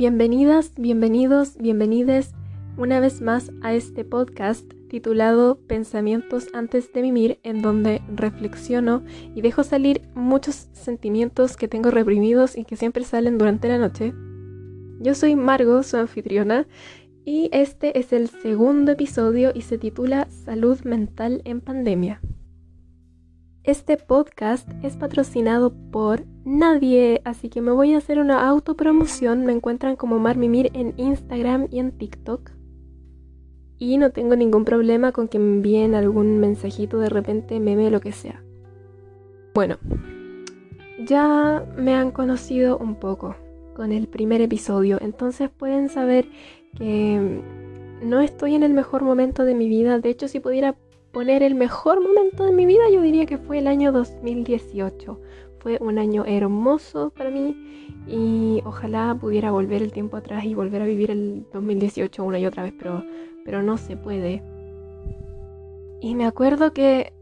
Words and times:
Bienvenidas, 0.00 0.72
bienvenidos, 0.78 1.58
bienvenides 1.58 2.32
una 2.78 3.00
vez 3.00 3.20
más 3.20 3.52
a 3.60 3.74
este 3.74 4.02
podcast 4.02 4.64
titulado 4.88 5.58
Pensamientos 5.66 6.46
antes 6.54 6.90
de 6.94 7.02
mimir, 7.02 7.38
en 7.42 7.60
donde 7.60 8.00
reflexiono 8.16 9.02
y 9.34 9.42
dejo 9.42 9.62
salir 9.62 10.00
muchos 10.14 10.70
sentimientos 10.72 11.58
que 11.58 11.68
tengo 11.68 11.90
reprimidos 11.90 12.56
y 12.56 12.64
que 12.64 12.76
siempre 12.76 13.04
salen 13.04 13.36
durante 13.36 13.68
la 13.68 13.76
noche. 13.76 14.14
Yo 15.00 15.14
soy 15.14 15.36
Margo, 15.36 15.82
su 15.82 15.98
anfitriona, 15.98 16.66
y 17.26 17.50
este 17.52 17.98
es 17.98 18.14
el 18.14 18.30
segundo 18.30 18.92
episodio 18.92 19.52
y 19.54 19.60
se 19.60 19.76
titula 19.76 20.30
Salud 20.30 20.80
mental 20.80 21.42
en 21.44 21.60
pandemia. 21.60 22.22
Este 23.70 23.96
podcast 23.96 24.68
es 24.82 24.96
patrocinado 24.96 25.72
por 25.92 26.24
nadie, 26.44 27.22
así 27.24 27.48
que 27.48 27.60
me 27.60 27.70
voy 27.70 27.94
a 27.94 27.98
hacer 27.98 28.18
una 28.18 28.48
autopromoción. 28.48 29.46
Me 29.46 29.52
encuentran 29.52 29.94
como 29.94 30.18
Marmimir 30.18 30.72
en 30.74 30.92
Instagram 30.96 31.68
y 31.70 31.78
en 31.78 31.96
TikTok. 31.96 32.50
Y 33.78 33.96
no 33.98 34.10
tengo 34.10 34.34
ningún 34.34 34.64
problema 34.64 35.12
con 35.12 35.28
que 35.28 35.38
me 35.38 35.52
envíen 35.52 35.94
algún 35.94 36.40
mensajito 36.40 36.98
de 36.98 37.10
repente, 37.10 37.60
meme, 37.60 37.92
lo 37.92 38.00
que 38.00 38.10
sea. 38.10 38.42
Bueno, 39.54 39.76
ya 41.06 41.64
me 41.76 41.94
han 41.94 42.10
conocido 42.10 42.76
un 42.76 42.96
poco 42.96 43.36
con 43.76 43.92
el 43.92 44.08
primer 44.08 44.40
episodio, 44.40 44.98
entonces 45.00 45.48
pueden 45.48 45.90
saber 45.90 46.26
que 46.76 47.40
no 48.02 48.20
estoy 48.20 48.56
en 48.56 48.64
el 48.64 48.74
mejor 48.74 49.04
momento 49.04 49.44
de 49.44 49.54
mi 49.54 49.68
vida. 49.68 50.00
De 50.00 50.10
hecho, 50.10 50.26
si 50.26 50.40
pudiera 50.40 50.74
poner 51.12 51.42
el 51.42 51.54
mejor 51.54 52.00
momento 52.00 52.44
de 52.44 52.52
mi 52.52 52.66
vida, 52.66 52.84
yo 52.92 53.02
diría 53.02 53.26
que 53.26 53.38
fue 53.38 53.58
el 53.58 53.66
año 53.66 53.92
2018. 53.92 55.20
Fue 55.58 55.78
un 55.80 55.98
año 55.98 56.24
hermoso 56.24 57.10
para 57.10 57.30
mí 57.30 57.94
y 58.06 58.62
ojalá 58.64 59.16
pudiera 59.20 59.50
volver 59.50 59.82
el 59.82 59.92
tiempo 59.92 60.16
atrás 60.16 60.44
y 60.44 60.54
volver 60.54 60.80
a 60.82 60.86
vivir 60.86 61.10
el 61.10 61.44
2018 61.52 62.24
una 62.24 62.38
y 62.38 62.46
otra 62.46 62.62
vez, 62.62 62.72
pero, 62.78 63.04
pero 63.44 63.62
no 63.62 63.76
se 63.76 63.96
puede. 63.96 64.42
Y 66.00 66.14
me 66.14 66.24
acuerdo 66.24 66.72
que 66.72 67.12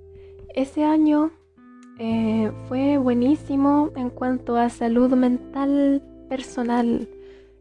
ese 0.54 0.84
año 0.84 1.32
eh, 1.98 2.52
fue 2.68 2.96
buenísimo 2.98 3.90
en 3.96 4.10
cuanto 4.10 4.56
a 4.56 4.68
salud 4.68 5.12
mental 5.14 6.02
personal. 6.28 7.08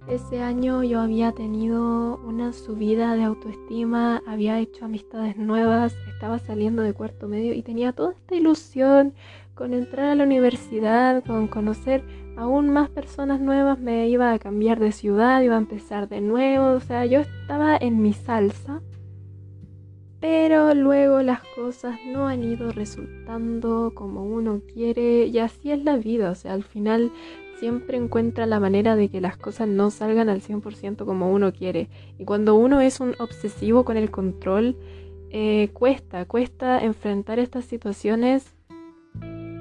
Ese 0.07 0.41
año 0.41 0.83
yo 0.83 1.01
había 1.01 1.33
tenido 1.33 2.17
una 2.25 2.53
subida 2.53 3.15
de 3.15 3.23
autoestima, 3.23 4.23
había 4.25 4.57
hecho 4.57 4.85
amistades 4.85 5.35
nuevas, 5.35 5.93
estaba 6.07 6.39
saliendo 6.39 6.81
de 6.81 6.93
cuarto 6.93 7.27
medio 7.27 7.53
y 7.53 7.61
tenía 7.61 7.91
toda 7.91 8.13
esta 8.13 8.35
ilusión 8.35 9.13
con 9.53 9.73
entrar 9.73 10.05
a 10.05 10.15
la 10.15 10.23
universidad, 10.23 11.25
con 11.25 11.47
conocer 11.47 12.05
aún 12.37 12.69
más 12.69 12.89
personas 12.89 13.41
nuevas, 13.41 13.79
me 13.79 14.07
iba 14.07 14.31
a 14.31 14.39
cambiar 14.39 14.79
de 14.79 14.93
ciudad, 14.93 15.41
iba 15.41 15.55
a 15.55 15.59
empezar 15.59 16.07
de 16.07 16.21
nuevo, 16.21 16.67
o 16.67 16.79
sea, 16.79 17.05
yo 17.05 17.19
estaba 17.19 17.75
en 17.75 18.01
mi 18.01 18.13
salsa. 18.13 18.81
Pero 20.19 20.73
luego 20.73 21.21
las 21.21 21.41
cosas 21.55 21.99
no 22.07 22.27
han 22.27 22.43
ido 22.43 22.71
resultando 22.71 23.91
como 23.93 24.23
uno 24.23 24.61
quiere 24.73 25.25
y 25.27 25.37
así 25.37 25.71
es 25.71 25.83
la 25.83 25.97
vida, 25.97 26.31
o 26.31 26.35
sea, 26.35 26.53
al 26.53 26.63
final 26.63 27.11
siempre 27.59 27.97
encuentra 27.97 28.45
la 28.45 28.59
manera 28.59 28.95
de 28.95 29.09
que 29.09 29.21
las 29.21 29.37
cosas 29.37 29.67
no 29.67 29.91
salgan 29.91 30.29
al 30.29 30.41
100% 30.41 31.05
como 31.05 31.31
uno 31.31 31.53
quiere. 31.53 31.89
Y 32.17 32.25
cuando 32.25 32.55
uno 32.55 32.81
es 32.81 32.99
un 32.99 33.15
obsesivo 33.19 33.85
con 33.85 33.97
el 33.97 34.11
control, 34.11 34.75
eh, 35.29 35.69
cuesta, 35.73 36.25
cuesta 36.25 36.79
enfrentar 36.83 37.39
estas 37.39 37.65
situaciones. 37.65 38.53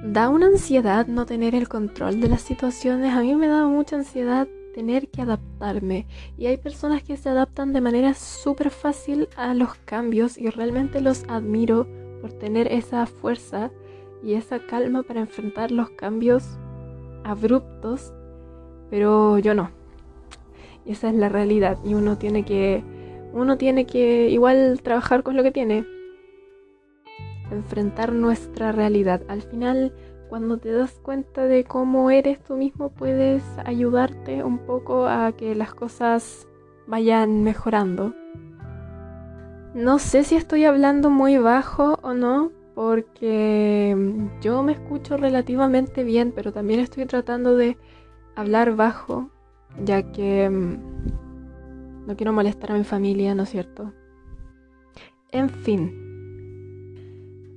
Da 0.05 0.29
una 0.29 0.47
ansiedad 0.47 1.07
no 1.07 1.27
tener 1.27 1.55
el 1.55 1.69
control 1.69 2.21
de 2.21 2.29
las 2.29 2.43
situaciones. 2.43 3.15
A 3.15 3.21
mí 3.21 3.35
me 3.35 3.49
da 3.49 3.67
mucha 3.67 3.97
ansiedad 3.97 4.47
tener 4.77 5.09
que 5.09 5.23
adaptarme. 5.23 6.07
Y 6.37 6.47
hay 6.47 6.59
personas 6.59 7.03
que 7.03 7.17
se 7.17 7.31
adaptan 7.31 7.73
de 7.73 7.81
manera 7.81 8.13
súper 8.13 8.69
fácil 8.69 9.27
a 9.35 9.55
los 9.55 9.75
cambios 9.87 10.37
y 10.37 10.51
realmente 10.51 11.01
los 11.01 11.25
admiro 11.29 11.87
por 12.21 12.35
tener 12.35 12.71
esa 12.71 13.07
fuerza 13.07 13.71
y 14.23 14.35
esa 14.35 14.59
calma 14.59 15.03
para 15.03 15.21
enfrentar 15.21 15.71
los 15.71 15.89
cambios 15.91 16.45
abruptos, 17.25 18.13
pero 18.91 19.39
yo 19.39 19.55
no. 19.55 19.71
Y 20.85 20.93
esa 20.93 21.09
es 21.09 21.15
la 21.15 21.31
realidad 21.31 21.79
y 21.83 21.95
uno 21.95 22.19
tiene 22.19 22.45
que 22.45 22.85
uno 23.33 23.57
tiene 23.57 23.87
que 23.87 24.29
igual 24.29 24.83
trabajar 24.83 25.23
con 25.23 25.37
lo 25.37 25.43
que 25.43 25.53
tiene. 25.53 25.87
Enfrentar 27.51 28.13
nuestra 28.13 28.73
realidad. 28.73 29.23
Al 29.29 29.41
final, 29.41 29.95
cuando 30.29 30.59
te 30.59 30.73
das 30.73 30.93
cuenta 31.03 31.45
de 31.45 31.65
cómo 31.65 32.11
eres 32.11 32.43
tú 32.43 32.57
mismo, 32.57 32.91
puedes 32.91 33.43
ayudarte 33.65 34.43
un 34.43 34.59
poco 34.59 35.07
a 35.07 35.33
que 35.33 35.55
las 35.55 35.75
cosas 35.75 36.49
vayan 36.87 37.43
mejorando. 37.43 38.15
No 39.75 39.99
sé 39.99 40.25
si 40.25 40.37
estoy 40.37 40.65
hablando 40.65 41.11
muy 41.11 41.39
bajo 41.39 41.99
o 42.03 42.15
no, 42.15 42.51
porque 42.75 43.97
yo 44.41 44.63
me 44.63 44.73
escucho 44.73 45.17
relativamente 45.17 46.05
bien, 46.05 46.33
pero 46.35 46.53
también 46.53 46.81
estoy 46.81 47.07
tratando 47.07 47.57
de 47.57 47.77
hablar 48.35 48.77
bajo, 48.77 49.31
ya 49.85 50.13
que 50.13 50.49
mm, 50.49 52.07
no 52.07 52.17
quiero 52.17 52.33
molestar 52.33 52.73
a 52.73 52.75
mi 52.75 52.85
familia, 52.85 53.35
¿no 53.35 53.45
es 53.45 53.51
cierto? 53.51 53.93
En 55.33 55.51
fin, 55.51 56.06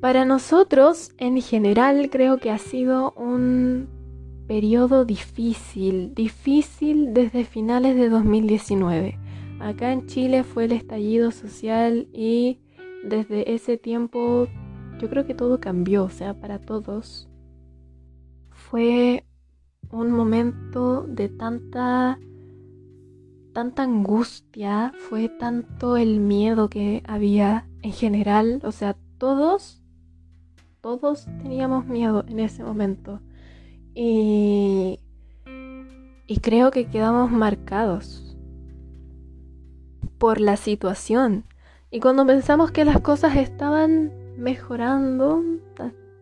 para 0.01 0.23
nosotros 0.25 1.11
en 1.17 1.41
general 1.41 2.09
creo 2.09 2.37
que 2.37 2.51
ha 2.51 2.57
sido 2.57 3.11
un 3.13 3.89
periodo 4.47 5.05
difícil, 5.05 6.13
difícil 6.15 7.13
desde 7.13 7.43
finales 7.43 7.95
de 7.95 8.09
2019. 8.09 9.19
Acá 9.59 9.91
en 9.91 10.07
Chile 10.07 10.43
fue 10.43 10.65
el 10.65 10.71
estallido 10.71 11.31
social 11.31 12.07
y 12.13 12.59
desde 13.03 13.53
ese 13.53 13.77
tiempo 13.77 14.47
yo 14.99 15.09
creo 15.09 15.25
que 15.25 15.35
todo 15.35 15.59
cambió, 15.59 16.05
o 16.05 16.09
sea, 16.09 16.33
para 16.33 16.59
todos. 16.59 17.29
Fue 18.49 19.25
un 19.91 20.11
momento 20.11 21.03
de 21.03 21.29
tanta 21.29 22.19
tanta 23.53 23.83
angustia, 23.83 24.93
fue 25.09 25.27
tanto 25.27 25.97
el 25.97 26.19
miedo 26.19 26.69
que 26.69 27.03
había 27.05 27.67
en 27.81 27.91
general, 27.91 28.61
o 28.63 28.71
sea, 28.71 28.95
todos 29.17 29.81
todos 30.97 31.25
teníamos 31.43 31.85
miedo 31.85 32.25
en 32.27 32.39
ese 32.39 32.63
momento. 32.63 33.21
Y 33.93 34.99
y 36.29 36.41
creo 36.41 36.69
que 36.69 36.85
quedamos 36.85 37.31
marcados 37.31 38.37
por 40.19 40.39
la 40.39 40.57
situación. 40.57 41.43
Y 41.89 42.01
cuando 42.01 42.23
pensamos 42.23 42.69
que 42.69 42.85
las 42.85 43.01
cosas 43.01 43.35
estaban 43.35 44.11
mejorando, 44.37 45.41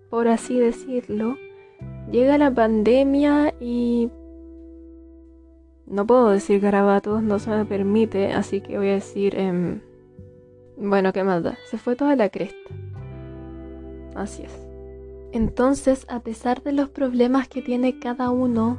por 0.09 0.29
así 0.29 0.57
decirlo, 0.57 1.35
llega 2.09 2.37
la 2.37 2.49
pandemia 2.49 3.53
y 3.59 4.09
no 5.85 6.07
puedo 6.07 6.29
decir 6.29 6.61
garabatos, 6.61 7.21
no 7.21 7.37
se 7.37 7.49
me 7.49 7.65
permite, 7.65 8.31
así 8.31 8.61
que 8.61 8.77
voy 8.77 8.87
a 8.87 8.93
decir, 8.93 9.35
em, 9.35 9.81
bueno, 10.77 11.11
¿qué 11.11 11.25
más 11.25 11.43
da? 11.43 11.57
Se 11.69 11.77
fue 11.77 11.97
toda 11.97 12.15
la 12.15 12.29
cresta. 12.29 12.69
Así 14.17 14.43
es. 14.43 14.67
Entonces, 15.31 16.05
a 16.09 16.21
pesar 16.21 16.63
de 16.63 16.73
los 16.73 16.89
problemas 16.89 17.47
que 17.47 17.61
tiene 17.61 17.99
cada 17.99 18.29
uno 18.31 18.77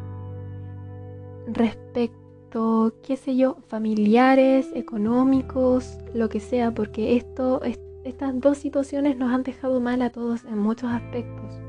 respecto, 1.47 2.93
qué 3.03 3.16
sé 3.16 3.37
yo, 3.37 3.56
familiares, 3.69 4.69
económicos, 4.75 5.99
lo 6.15 6.28
que 6.28 6.41
sea, 6.41 6.72
porque 6.72 7.16
esto, 7.16 7.62
es 7.62 7.78
estas 8.09 8.41
dos 8.41 8.59
situaciones 8.59 9.16
nos 9.16 9.32
han 9.32 9.43
dejado 9.43 9.81
mal 9.81 10.03
a 10.03 10.10
todos 10.10 10.44
en 10.44 10.58
muchos 10.58 10.90
aspectos, 10.90 11.61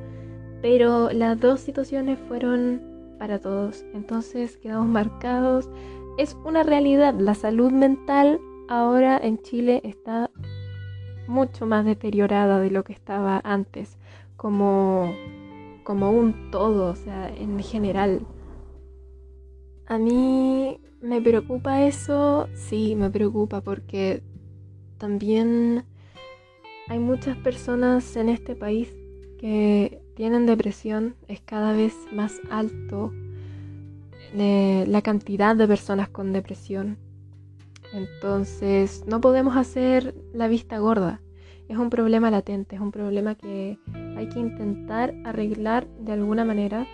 pero 0.62 1.12
las 1.12 1.40
dos 1.40 1.60
situaciones 1.60 2.18
fueron 2.28 2.82
para 3.20 3.40
todos, 3.40 3.84
entonces 3.94 4.58
quedamos 4.58 4.88
marcados. 4.88 5.70
Es 6.18 6.38
una 6.46 6.64
realidad, 6.64 7.14
la 7.20 7.36
salud 7.36 7.72
mental 7.72 8.40
ahora 8.70 9.18
en 9.22 9.40
Chile 9.40 9.82
está 9.84 10.29
mucho 11.30 11.66
más 11.66 11.86
deteriorada 11.86 12.60
de 12.60 12.72
lo 12.72 12.84
que 12.84 12.94
estaba 12.94 13.40
antes, 13.44 13.98
como, 14.36 15.14
como 15.84 16.12
un 16.12 16.52
todo, 16.52 16.92
o 16.92 16.96
sea, 16.96 17.34
en 17.34 17.60
general. 17.60 18.26
A 19.86 19.98
mí 19.98 20.80
me 21.02 21.22
preocupa 21.22 21.84
eso, 21.86 22.50
sí, 22.54 22.96
me 22.96 23.10
preocupa 23.10 23.62
porque 23.62 24.24
también 24.98 25.86
hay 26.88 27.00
muchas 27.00 27.38
personas 27.38 28.16
en 28.16 28.30
este 28.30 28.56
país 28.56 28.90
que 29.40 30.02
tienen 30.16 30.46
depresión, 30.46 31.16
es 31.28 31.40
cada 31.42 31.72
vez 31.74 31.94
más 32.12 32.42
alto 32.50 33.14
eh, 34.34 34.84
la 34.88 35.02
cantidad 35.02 35.56
de 35.56 35.68
personas 35.68 36.10
con 36.10 36.34
depresión. 36.34 36.98
Entonces 37.94 39.04
no 39.08 39.22
podemos 39.22 39.56
hacer 39.56 40.14
la 40.34 40.48
vista 40.48 40.78
gorda. 40.78 41.22
Es 41.68 41.78
un 41.78 41.90
problema 41.90 42.32
latente, 42.32 42.76
es 42.76 42.82
un 42.82 42.92
problema 42.92 43.36
que 43.36 43.78
hay 44.18 44.28
que 44.30 44.40
intentar 44.40 45.14
arreglar 45.24 45.88
de 46.00 46.14
alguna 46.14 46.46
manera. 46.46 46.88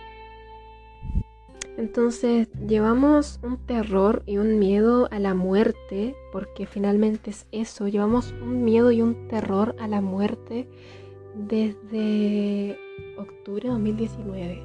Entonces 1.76 2.48
llevamos 2.66 3.38
un 3.42 3.58
terror 3.58 4.22
y 4.26 4.38
un 4.38 4.58
miedo 4.58 5.08
a 5.10 5.18
la 5.18 5.34
muerte, 5.34 6.14
porque 6.32 6.66
finalmente 6.66 7.30
es 7.30 7.46
eso, 7.52 7.88
llevamos 7.88 8.34
un 8.42 8.64
miedo 8.64 8.90
y 8.92 9.02
un 9.02 9.28
terror 9.28 9.76
a 9.78 9.86
la 9.86 10.00
muerte 10.00 10.68
desde 11.34 12.78
octubre 13.18 13.64
de 13.64 13.68
2019. 13.68 14.62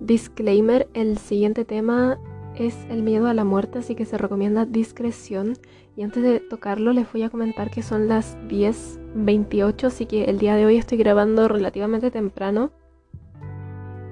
Disclaimer, 0.00 0.88
el 0.92 1.18
siguiente 1.18 1.64
tema 1.64 2.18
es 2.56 2.86
el 2.88 3.02
miedo 3.02 3.26
a 3.26 3.34
la 3.34 3.44
muerte, 3.44 3.80
así 3.80 3.94
que 3.94 4.04
se 4.04 4.18
recomienda 4.18 4.64
discreción. 4.64 5.54
Y 5.96 6.02
antes 6.02 6.22
de 6.22 6.40
tocarlo 6.40 6.92
les 6.92 7.12
voy 7.12 7.22
a 7.22 7.30
comentar 7.30 7.70
que 7.70 7.82
son 7.82 8.08
las 8.08 8.36
10.28, 8.48 9.84
así 9.84 10.06
que 10.06 10.24
el 10.24 10.38
día 10.38 10.56
de 10.56 10.66
hoy 10.66 10.76
estoy 10.76 10.98
grabando 10.98 11.48
relativamente 11.48 12.10
temprano. 12.10 12.72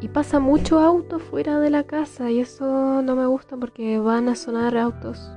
Y 0.00 0.08
pasa 0.08 0.40
mucho 0.40 0.80
auto 0.80 1.18
fuera 1.18 1.60
de 1.60 1.70
la 1.70 1.84
casa 1.84 2.30
y 2.30 2.40
eso 2.40 3.02
no 3.02 3.14
me 3.14 3.26
gusta 3.26 3.56
porque 3.56 3.98
van 3.98 4.28
a 4.28 4.34
sonar 4.34 4.76
autos 4.76 5.30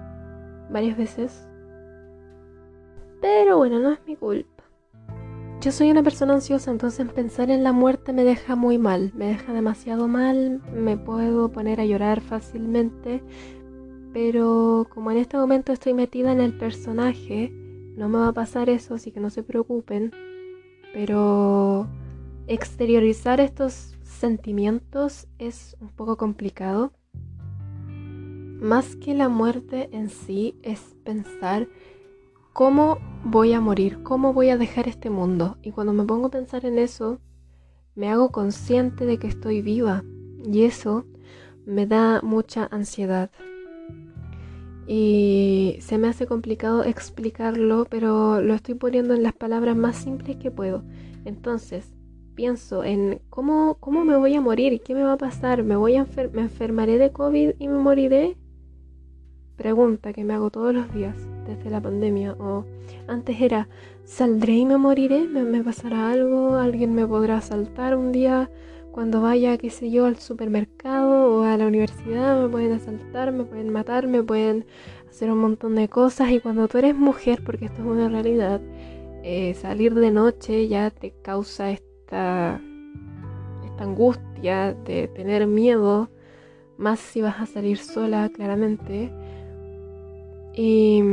varias 0.72 0.98
veces. 0.98 1.48
Pero 3.22 3.58
bueno, 3.58 3.80
no 3.80 3.92
es 3.92 4.00
mi 4.08 4.16
culpa. 4.16 4.55
Yo 5.66 5.72
soy 5.72 5.90
una 5.90 6.04
persona 6.04 6.36
ansiosa, 6.36 6.70
entonces 6.70 7.12
pensar 7.12 7.50
en 7.50 7.64
la 7.64 7.72
muerte 7.72 8.14
me 8.14 8.24
deja 8.24 8.56
muy 8.56 8.78
mal, 8.78 9.12
me 9.16 9.26
deja 9.26 9.52
demasiado 9.52 10.08
mal, 10.08 10.62
me 10.72 10.96
puedo 10.96 11.52
poner 11.52 11.82
a 11.82 11.86
llorar 11.86 12.22
fácilmente, 12.22 13.24
pero 14.14 14.86
como 14.94 15.10
en 15.10 15.18
este 15.18 15.38
momento 15.38 15.74
estoy 15.74 15.96
metida 15.96 16.32
en 16.32 16.40
el 16.40 16.56
personaje, 16.56 17.50
no 17.98 18.10
me 18.10 18.20
va 18.20 18.28
a 18.28 18.34
pasar 18.34 18.70
eso, 18.70 18.94
así 18.94 19.12
que 19.12 19.20
no 19.20 19.32
se 19.32 19.42
preocupen, 19.42 20.12
pero 20.94 21.88
exteriorizar 22.46 23.40
estos 23.40 23.98
sentimientos 24.04 25.28
es 25.40 25.76
un 25.82 25.90
poco 25.90 26.16
complicado. 26.16 26.94
Más 27.88 28.96
que 28.98 29.16
la 29.16 29.30
muerte 29.30 29.90
en 29.94 30.10
sí 30.10 30.60
es 30.62 30.96
pensar 31.04 31.68
¿Cómo 32.56 33.00
voy 33.26 33.52
a 33.52 33.60
morir? 33.60 34.02
¿Cómo 34.02 34.32
voy 34.32 34.50
a 34.50 34.58
dejar 34.58 34.88
este 34.88 35.10
mundo? 35.10 35.58
Y 35.62 35.72
cuando 35.72 35.92
me 35.92 36.06
pongo 36.06 36.28
a 36.28 36.32
pensar 36.32 36.66
en 36.66 36.80
eso, 36.80 37.20
me 37.96 38.08
hago 38.08 38.32
consciente 38.32 39.06
de 39.06 39.18
que 39.18 39.28
estoy 39.28 39.62
viva. 39.62 40.06
Y 40.42 40.64
eso 40.64 41.04
me 41.66 41.86
da 41.86 42.22
mucha 42.22 42.66
ansiedad. 42.72 43.30
Y 44.88 45.76
se 45.82 45.98
me 45.98 46.08
hace 46.08 46.28
complicado 46.28 46.86
explicarlo, 46.86 47.88
pero 47.90 48.42
lo 48.42 48.54
estoy 48.54 48.76
poniendo 48.76 49.14
en 49.14 49.24
las 49.24 49.34
palabras 49.34 49.76
más 49.76 49.98
simples 49.98 50.38
que 50.38 50.50
puedo. 50.50 50.82
Entonces, 51.26 51.94
pienso 52.36 52.86
en 52.86 53.20
cómo, 53.30 53.76
cómo 53.82 54.06
me 54.06 54.16
voy 54.16 54.34
a 54.34 54.40
morir, 54.40 54.82
qué 54.82 54.96
me 54.96 55.04
va 55.04 55.12
a 55.12 55.18
pasar, 55.18 55.64
¿Me, 55.64 55.76
voy 55.76 55.98
a 55.98 56.08
¿me 56.32 56.44
enfermaré 56.44 57.00
de 57.00 57.12
COVID 57.12 57.56
y 57.60 57.68
me 57.68 57.80
moriré? 57.80 58.38
Pregunta 59.58 60.14
que 60.14 60.24
me 60.24 60.34
hago 60.34 60.52
todos 60.52 60.74
los 60.74 60.94
días 60.94 61.18
desde 61.46 61.70
la 61.70 61.82
pandemia. 61.82 62.34
O 62.34 62.66
antes 63.08 63.40
era, 63.42 63.68
¿saldré 64.04 64.54
y 64.54 64.66
me 64.66 64.78
moriré? 64.78 65.28
¿Me, 65.28 65.64
pasará 65.64 66.12
algo? 66.12 66.56
¿Alguien 66.56 66.94
me 66.94 67.08
podrá 67.08 67.38
asaltar 67.38 67.96
un 67.96 68.12
día 68.12 68.50
cuando 68.92 69.22
vaya, 69.22 69.58
qué 69.58 69.70
sé 69.70 69.92
yo, 69.92 70.06
al 70.06 70.18
supermercado 70.18 71.38
o 71.38 71.44
a 71.44 71.58
la 71.58 71.68
universidad? 71.68 72.42
¿Me 72.42 72.50
pueden 72.50 72.74
asaltar? 72.74 73.32
¿Me 73.32 73.44
pueden 73.44 73.70
matar? 73.72 74.08
¿Me 74.08 74.24
pueden 74.24 74.66
hacer 75.10 75.32
un 75.32 75.40
montón 75.40 75.76
de 75.76 75.88
cosas? 75.88 76.32
Y 76.32 76.40
cuando 76.40 76.68
tú 76.68 76.78
eres 76.78 76.96
mujer, 76.96 77.42
porque 77.46 77.66
esto 77.66 77.82
es 77.82 77.88
una 77.88 78.10
realidad, 78.10 78.62
eh, 79.24 79.56
salir 79.56 79.96
de 79.96 80.12
noche 80.12 80.68
ya 80.68 80.92
te 80.92 81.12
causa 81.24 81.72
esta, 81.72 82.62
esta 83.66 83.84
angustia 83.84 84.74
de 84.74 85.08
tener 85.08 85.48
miedo, 85.48 86.10
más 86.78 87.00
si 87.00 87.22
vas 87.22 87.40
a 87.40 87.46
salir 87.46 87.78
sola, 87.78 88.30
claramente. 88.30 89.12
Y, 90.56 91.04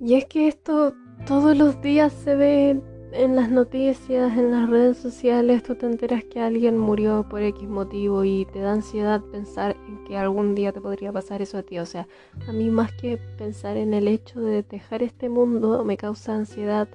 y 0.00 0.14
es 0.14 0.24
que 0.26 0.48
esto 0.48 0.94
todos 1.26 1.56
los 1.56 1.80
días 1.82 2.12
se 2.12 2.34
ve 2.34 2.80
en 3.12 3.36
las 3.36 3.50
noticias, 3.50 4.36
en 4.36 4.50
las 4.50 4.68
redes 4.68 4.98
sociales, 4.98 5.62
tú 5.62 5.74
te 5.74 5.86
enteras 5.86 6.24
que 6.24 6.40
alguien 6.40 6.76
murió 6.76 7.26
por 7.28 7.42
X 7.42 7.68
motivo 7.68 8.24
y 8.24 8.46
te 8.52 8.60
da 8.60 8.72
ansiedad 8.72 9.22
pensar 9.32 9.76
en 9.88 10.04
que 10.04 10.16
algún 10.16 10.54
día 10.54 10.72
te 10.72 10.80
podría 10.80 11.12
pasar 11.12 11.40
eso 11.40 11.58
a 11.58 11.62
ti. 11.62 11.78
O 11.78 11.86
sea, 11.86 12.06
a 12.46 12.52
mí 12.52 12.70
más 12.70 12.92
que 12.92 13.18
pensar 13.38 13.76
en 13.76 13.94
el 13.94 14.08
hecho 14.08 14.40
de 14.40 14.62
dejar 14.62 15.02
este 15.02 15.28
mundo 15.28 15.84
me 15.84 15.96
causa 15.96 16.34
ansiedad 16.34 16.88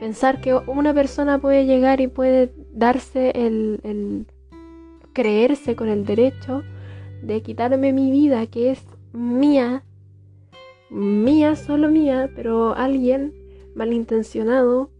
pensar 0.00 0.40
que 0.40 0.54
una 0.54 0.92
persona 0.92 1.38
puede 1.38 1.64
llegar 1.64 2.00
y 2.00 2.06
puede 2.06 2.52
darse 2.72 3.30
el, 3.34 3.80
el 3.82 4.26
creerse 5.14 5.74
con 5.74 5.88
el 5.88 6.04
derecho 6.04 6.62
de 7.22 7.40
quitarme 7.42 7.92
mi 7.92 8.10
vida, 8.10 8.46
que 8.46 8.70
es 8.72 8.84
mía, 9.16 9.82
mía, 10.90 11.56
solo 11.56 11.90
mía, 11.90 12.30
pero 12.34 12.74
alguien 12.74 13.32
malintencionado 13.74 14.90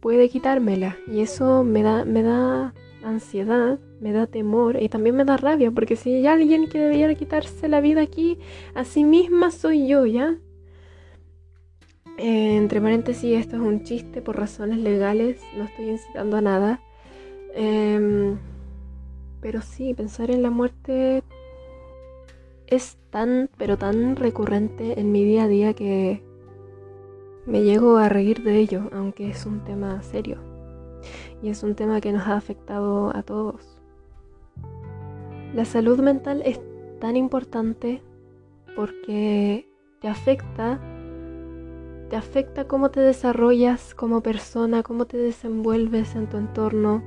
puede 0.00 0.28
quitármela. 0.28 0.96
Y 1.06 1.20
eso 1.20 1.64
me 1.64 1.82
da, 1.82 2.04
me 2.04 2.22
da 2.22 2.72
ansiedad, 3.04 3.78
me 4.00 4.12
da 4.12 4.26
temor 4.26 4.80
y 4.80 4.88
también 4.88 5.16
me 5.16 5.24
da 5.24 5.36
rabia, 5.36 5.70
porque 5.70 5.96
si 5.96 6.14
hay 6.14 6.26
alguien 6.26 6.68
que 6.68 6.78
debiera 6.78 7.14
quitarse 7.14 7.68
la 7.68 7.80
vida 7.80 8.00
aquí, 8.00 8.38
a 8.74 8.84
sí 8.84 9.04
misma 9.04 9.50
soy 9.50 9.88
yo, 9.88 10.06
¿ya? 10.06 10.36
Eh, 12.18 12.56
entre 12.56 12.80
paréntesis, 12.80 13.38
esto 13.38 13.56
es 13.56 13.62
un 13.62 13.82
chiste 13.84 14.22
por 14.22 14.36
razones 14.36 14.78
legales, 14.78 15.40
no 15.56 15.64
estoy 15.64 15.90
incitando 15.90 16.36
a 16.36 16.40
nada. 16.40 16.80
Em, 17.54 18.38
pero 19.40 19.60
sí, 19.62 19.94
pensar 19.94 20.30
en 20.30 20.42
la 20.42 20.50
muerte 20.50 21.22
es 22.66 22.98
tan, 23.10 23.50
pero 23.56 23.76
tan 23.76 24.16
recurrente 24.16 24.98
en 25.00 25.12
mi 25.12 25.24
día 25.24 25.44
a 25.44 25.48
día 25.48 25.74
que 25.74 26.22
me 27.46 27.62
llego 27.62 27.96
a 27.96 28.08
reír 28.08 28.42
de 28.42 28.58
ello, 28.58 28.88
aunque 28.92 29.28
es 29.28 29.46
un 29.46 29.64
tema 29.64 30.02
serio. 30.02 30.38
Y 31.42 31.48
es 31.48 31.62
un 31.62 31.74
tema 31.74 32.00
que 32.00 32.12
nos 32.12 32.26
ha 32.28 32.36
afectado 32.36 33.14
a 33.14 33.22
todos. 33.22 33.78
La 35.54 35.64
salud 35.64 36.00
mental 36.00 36.42
es 36.44 36.60
tan 37.00 37.16
importante 37.16 38.00
porque 38.76 39.68
te 40.00 40.08
afecta, 40.08 40.80
te 42.08 42.16
afecta 42.16 42.66
cómo 42.66 42.90
te 42.90 43.00
desarrollas 43.00 43.94
como 43.94 44.22
persona, 44.22 44.82
cómo 44.82 45.06
te 45.06 45.18
desenvuelves 45.18 46.14
en 46.14 46.28
tu 46.28 46.36
entorno, 46.38 47.02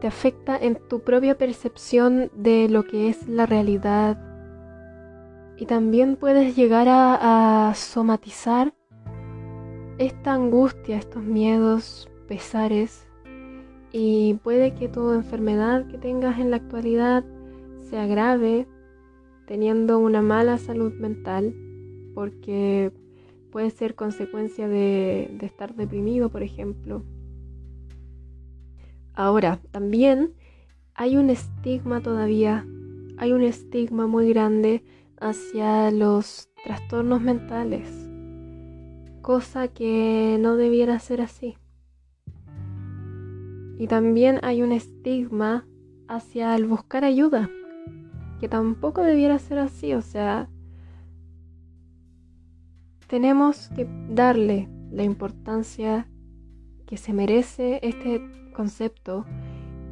te 0.00 0.06
afecta 0.06 0.56
en 0.56 0.76
tu 0.88 1.00
propia 1.00 1.38
percepción 1.38 2.30
de 2.34 2.68
lo 2.68 2.84
que 2.84 3.08
es 3.08 3.28
la 3.28 3.46
realidad, 3.46 4.31
y 5.62 5.66
también 5.66 6.16
puedes 6.16 6.56
llegar 6.56 6.88
a, 6.90 7.72
somatizar 7.76 8.74
esta 9.96 10.34
angustia, 10.34 10.98
estos 10.98 11.22
miedos, 11.22 12.10
pesares. 12.26 13.06
Y 13.92 14.40
puede 14.42 14.74
que 14.74 14.88
tu 14.88 15.12
enfermedad 15.12 15.86
que 15.86 15.98
tengas 15.98 16.40
en 16.40 16.50
la 16.50 16.56
actualidad 16.56 17.24
se 17.88 17.96
agrave 17.96 18.66
teniendo 19.46 20.00
una 20.00 20.20
mala 20.20 20.58
salud 20.58 20.94
mental, 20.94 21.54
porque 22.12 22.90
puede 23.52 23.70
ser 23.70 23.94
consecuencia 23.94 24.66
de, 24.66 25.30
estar 25.42 25.76
deprimido, 25.76 26.28
por 26.28 26.42
ejemplo. 26.42 27.04
Ahora, 29.14 29.60
también 29.70 30.34
hay 30.94 31.16
un 31.16 31.30
estigma 31.30 32.00
todavía, 32.00 32.66
hay 33.16 33.32
un 33.32 33.42
estigma 33.42 34.08
muy 34.08 34.28
grande 34.28 34.82
hacia 35.22 35.90
los 35.92 36.50
trastornos 36.64 37.22
mentales, 37.22 37.88
cosa 39.22 39.68
que 39.68 40.36
no 40.40 40.56
debiera 40.56 40.98
ser 40.98 41.20
así. 41.20 41.56
Y 43.78 43.86
también 43.86 44.40
hay 44.42 44.62
un 44.62 44.72
estigma 44.72 45.66
hacia 46.08 46.54
el 46.56 46.66
buscar 46.66 47.04
ayuda, 47.04 47.48
que 48.40 48.48
tampoco 48.48 49.02
debiera 49.02 49.38
ser 49.38 49.60
así, 49.60 49.94
o 49.94 50.02
sea, 50.02 50.48
tenemos 53.06 53.68
que 53.76 53.86
darle 54.10 54.68
la 54.90 55.04
importancia 55.04 56.08
que 56.86 56.96
se 56.96 57.12
merece 57.12 57.78
este 57.82 58.20
concepto 58.54 59.24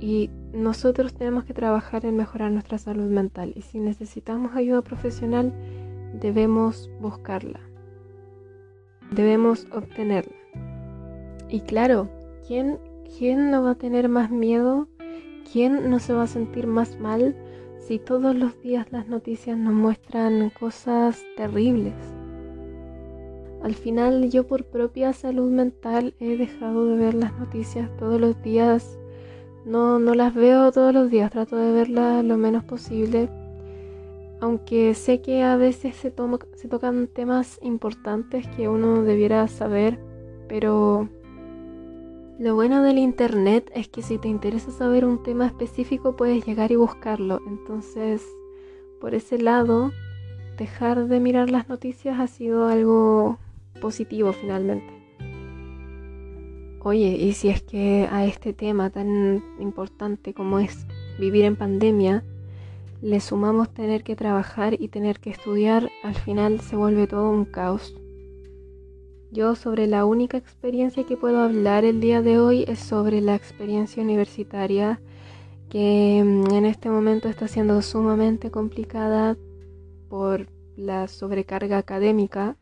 y 0.00 0.30
nosotros 0.52 1.14
tenemos 1.14 1.44
que 1.44 1.54
trabajar 1.54 2.06
en 2.06 2.16
mejorar 2.16 2.50
nuestra 2.50 2.78
salud 2.78 3.10
mental 3.10 3.52
y 3.54 3.62
si 3.62 3.78
necesitamos 3.78 4.56
ayuda 4.56 4.82
profesional 4.82 5.52
debemos 6.18 6.90
buscarla, 7.00 7.60
debemos 9.12 9.66
obtenerla. 9.72 10.34
Y 11.48 11.60
claro, 11.60 12.08
¿quién, 12.46 12.78
¿quién 13.18 13.50
no 13.50 13.62
va 13.62 13.72
a 13.72 13.78
tener 13.78 14.08
más 14.08 14.30
miedo? 14.30 14.88
¿Quién 15.52 15.90
no 15.90 15.98
se 15.98 16.14
va 16.14 16.22
a 16.22 16.28
sentir 16.28 16.66
más 16.66 16.98
mal 16.98 17.36
si 17.78 17.98
todos 17.98 18.34
los 18.34 18.60
días 18.62 18.90
las 18.92 19.08
noticias 19.08 19.58
nos 19.58 19.74
muestran 19.74 20.50
cosas 20.50 21.22
terribles? 21.36 21.94
Al 23.62 23.74
final 23.74 24.30
yo 24.30 24.46
por 24.46 24.64
propia 24.64 25.12
salud 25.12 25.50
mental 25.50 26.14
he 26.18 26.36
dejado 26.36 26.86
de 26.86 26.96
ver 26.96 27.14
las 27.14 27.38
noticias 27.38 27.94
todos 27.98 28.18
los 28.18 28.40
días 28.42 28.99
No, 29.64 29.98
no 29.98 30.14
las 30.14 30.34
veo 30.34 30.72
todos 30.72 30.94
los 30.94 31.10
días, 31.10 31.30
trato 31.30 31.56
de 31.56 31.72
verlas 31.72 32.24
lo 32.24 32.36
menos 32.36 32.64
posible. 32.64 33.28
Aunque 34.40 34.94
sé 34.94 35.20
que 35.20 35.42
a 35.42 35.56
veces 35.56 35.96
se, 35.96 36.14
se 36.54 36.68
tocan 36.68 37.06
temas 37.08 37.58
importantes 37.62 38.46
que 38.56 38.68
uno 38.68 39.02
debiera 39.02 39.46
saber, 39.48 39.98
pero 40.48 41.08
lo 42.38 42.54
bueno 42.54 42.82
del 42.82 42.96
internet 42.96 43.70
es 43.74 43.88
que 43.88 44.00
si 44.00 44.16
te 44.16 44.28
interesa 44.28 44.70
saber 44.70 45.04
un 45.04 45.22
tema 45.22 45.46
específico 45.46 46.16
puedes 46.16 46.46
llegar 46.46 46.72
y 46.72 46.76
buscarlo. 46.76 47.42
Entonces, 47.46 48.26
por 48.98 49.14
ese 49.14 49.36
lado, 49.36 49.92
dejar 50.56 51.06
de 51.06 51.20
mirar 51.20 51.50
las 51.50 51.68
noticias 51.68 52.18
ha 52.18 52.26
sido 52.28 52.66
algo 52.66 53.38
positivo 53.82 54.32
finalmente. 54.32 54.99
Oye, 56.82 57.08
y 57.08 57.34
si 57.34 57.50
es 57.50 57.62
que 57.62 58.08
a 58.10 58.24
este 58.24 58.54
tema 58.54 58.88
tan 58.88 59.44
importante 59.60 60.32
como 60.32 60.58
es 60.58 60.86
vivir 61.18 61.44
en 61.44 61.56
pandemia, 61.56 62.24
le 63.02 63.20
sumamos 63.20 63.72
tener 63.72 64.02
que 64.02 64.16
trabajar 64.16 64.80
y 64.80 64.88
tener 64.88 65.20
que 65.20 65.30
estudiar, 65.30 65.90
al 66.02 66.14
final 66.14 66.60
se 66.60 66.76
vuelve 66.76 67.06
todo 67.06 67.30
un 67.30 67.44
caos. 67.44 67.94
Yo 69.30 69.54
sobre 69.54 69.86
la 69.86 70.06
única 70.06 70.38
experiencia 70.38 71.04
que 71.04 71.16
puedo 71.16 71.40
hablar 71.40 71.84
el 71.84 72.00
día 72.00 72.22
de 72.22 72.38
hoy 72.38 72.64
es 72.66 72.78
sobre 72.80 73.20
la 73.20 73.34
experiencia 73.34 74.02
universitaria 74.02 75.00
que 75.68 76.22
mm, 76.24 76.52
en 76.52 76.64
este 76.64 76.90
momento 76.90 77.28
está 77.28 77.46
siendo 77.46 77.80
sumamente 77.82 78.50
complicada 78.50 79.36
por 80.08 80.48
la 80.76 81.08
sobrecarga 81.08 81.78
académica. 81.78 82.56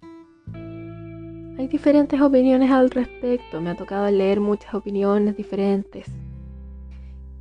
Hay 1.59 1.67
diferentes 1.67 2.21
opiniones 2.21 2.71
al 2.71 2.88
respecto, 2.88 3.61
me 3.61 3.71
ha 3.71 3.75
tocado 3.75 4.09
leer 4.11 4.38
muchas 4.38 4.73
opiniones 4.75 5.37
diferentes. 5.37 6.07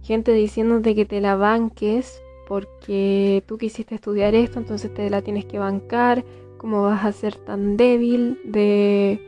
Gente 0.02 0.34
diciéndote 0.34 0.96
que 0.96 1.06
te 1.06 1.22
la 1.22 1.36
banques 1.36 2.20
porque 2.48 3.44
tú 3.46 3.60
quisiste 3.60 3.94
estudiar 3.94 4.34
esto, 4.34 4.58
entonces 4.58 4.92
te 4.92 5.10
la 5.12 5.22
tienes 5.22 5.46
que 5.46 5.60
bancar, 5.60 6.26
¿Cómo 6.58 6.82
vas 6.82 7.06
a 7.06 7.12
ser 7.12 7.36
tan 7.36 7.78
débil 7.78 8.40
de, 8.44 9.22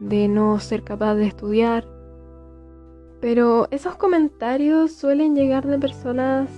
de 0.00 0.28
no 0.28 0.60
ser 0.60 0.82
capaz 0.82 1.14
de 1.14 1.26
estudiar? 1.26 1.88
Pero 3.22 3.68
esos 3.70 3.96
comentarios 3.96 4.92
suelen 4.92 5.34
llegar 5.34 5.66
de 5.66 5.78
personas 5.78 6.50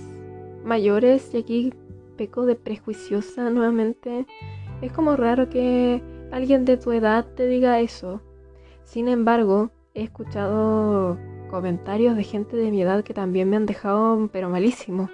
mayores 0.65 1.33
y 1.33 1.37
aquí 1.37 1.73
peco 2.17 2.45
de 2.45 2.55
prejuiciosa 2.55 3.49
nuevamente. 3.49 4.25
Es 4.81 4.91
como 4.91 5.15
raro 5.15 5.49
que 5.49 6.01
alguien 6.31 6.65
de 6.65 6.77
tu 6.77 6.91
edad 6.91 7.25
te 7.35 7.47
diga 7.47 7.79
eso. 7.79 8.21
Sin 8.83 9.07
embargo, 9.07 9.71
he 9.93 10.03
escuchado 10.03 11.17
comentarios 11.49 12.15
de 12.15 12.23
gente 12.23 12.57
de 12.57 12.71
mi 12.71 12.81
edad 12.81 13.03
que 13.03 13.13
también 13.13 13.49
me 13.49 13.55
han 13.55 13.65
dejado 13.65 14.29
pero 14.31 14.49
malísimo. 14.49 15.09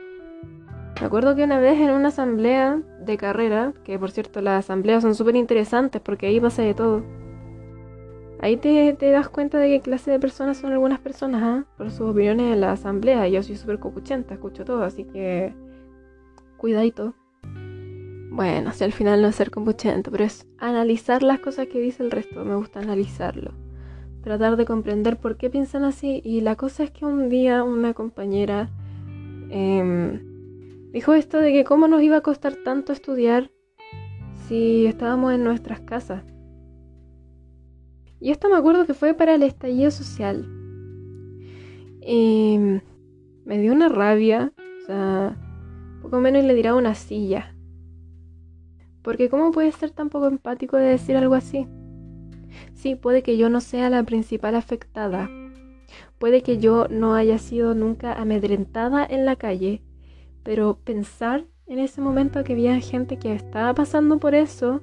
Me 1.00 1.08
acuerdo 1.08 1.36
que 1.36 1.44
una 1.44 1.60
vez 1.60 1.80
en 1.80 1.90
una 1.90 2.10
asamblea 2.10 2.82
de 3.00 3.18
carrera, 3.18 3.74
que 3.84 3.98
por 4.00 4.12
cierto 4.12 4.42
las 4.42 4.66
asambleas 4.66 5.02
son 5.02 5.16
súper 5.16 5.36
interesantes 5.36 6.02
porque 6.02 6.28
ahí 6.28 6.40
pasa 6.40 6.62
de 6.62 6.74
todo. 6.74 7.04
Ahí 8.40 8.58
te, 8.58 8.94
das 9.12 9.30
cuenta 9.30 9.58
de 9.58 9.70
qué 9.70 9.82
clase 9.82 10.12
de 10.12 10.20
personas 10.20 10.58
son 10.58 10.74
algunas 10.74 11.00
personas, 11.00 11.42
¿ah? 11.44 11.66
por 11.78 11.90
sus 11.92 12.12
opiniones 12.12 12.54
en 12.54 12.62
la 12.62 12.74
asamblea. 12.74 13.28
Yo 13.28 13.42
soy 13.42 13.56
súper 13.56 13.80
cocuchenta, 13.80 14.34
escucho 14.34 14.66
todo, 14.66 14.84
así 14.84 15.06
que 15.06 15.54
cuidadito. 16.58 17.16
Bueno, 18.34 18.74
si 18.74 18.84
al 18.84 18.92
final 18.92 19.22
no 19.22 19.28
es 19.28 19.36
ser 19.36 19.52
copuchento, 19.52 20.12
pero 20.12 20.24
es 20.24 20.48
analizar 20.58 21.24
las 21.24 21.40
cosas 21.40 21.68
que 21.68 21.80
dice 21.80 22.04
el 22.04 22.12
resto. 22.12 22.44
Me 22.44 22.56
gusta 22.56 22.80
analizarlo. 22.80 23.52
Tratar 24.24 24.58
de 24.58 24.66
comprender 24.66 25.18
por 25.18 25.38
qué 25.38 25.50
piensan 25.50 25.84
así. 25.84 26.22
Y 26.26 26.42
la 26.42 26.56
cosa 26.56 26.84
es 26.84 26.92
que 26.92 27.06
un 27.06 27.30
día 27.30 27.64
una 27.64 27.94
compañera... 27.94 28.70
Eh, 29.50 30.20
Dijo 30.94 31.16
esto 31.16 31.40
de 31.40 31.52
que 31.52 31.64
cómo 31.64 31.88
nos 31.88 32.04
iba 32.04 32.18
a 32.18 32.22
costar 32.22 32.56
tanto 32.64 32.94
estudiar 32.94 33.50
si 34.48 34.86
estábamos 34.86 35.34
en 35.34 35.44
nuestras 35.44 35.80
casas. 35.80 36.24
Y 38.20 38.30
esto 38.30 38.48
me 38.48 38.58
acuerdo 38.58 38.86
que 38.86 38.94
fue 38.94 39.16
para 39.16 39.34
el 39.34 39.42
estallido 39.42 39.90
social. 39.90 40.48
Y 42.00 42.60
me 43.44 43.58
dio 43.58 43.74
una 43.74 43.90
rabia, 43.90 44.54
o 44.84 44.86
sea, 44.86 45.36
poco 46.04 46.20
menos 46.20 46.44
le 46.44 46.54
dirá 46.54 46.76
una 46.76 46.94
silla. 46.94 47.53
Porque 49.04 49.30
¿cómo 49.30 49.52
puede 49.52 49.72
ser 49.72 49.92
tan 49.92 50.10
poco 50.10 50.28
empático 50.28 50.78
de 50.78 50.86
decir 50.86 51.16
algo 51.16 51.36
así? 51.36 51.68
Sí, 52.74 52.96
puede 52.96 53.22
que 53.24 53.38
yo 53.38 53.50
no 53.50 53.62
sea 53.62 53.90
la 53.90 54.04
principal 54.04 54.56
afectada. 54.56 55.30
Puede 56.18 56.42
que 56.42 56.58
yo 56.58 56.88
no 56.90 57.14
haya 57.14 57.38
sido 57.38 57.76
nunca 57.76 58.14
amedrentada 58.14 59.06
en 59.06 59.26
la 59.26 59.36
calle 59.36 59.82
pero 60.44 60.78
pensar 60.84 61.46
en 61.66 61.80
ese 61.80 62.02
momento 62.02 62.44
que 62.44 62.54
había 62.54 62.80
gente 62.80 63.18
que 63.18 63.34
estaba 63.34 63.74
pasando 63.74 64.20
por 64.20 64.36
eso, 64.36 64.82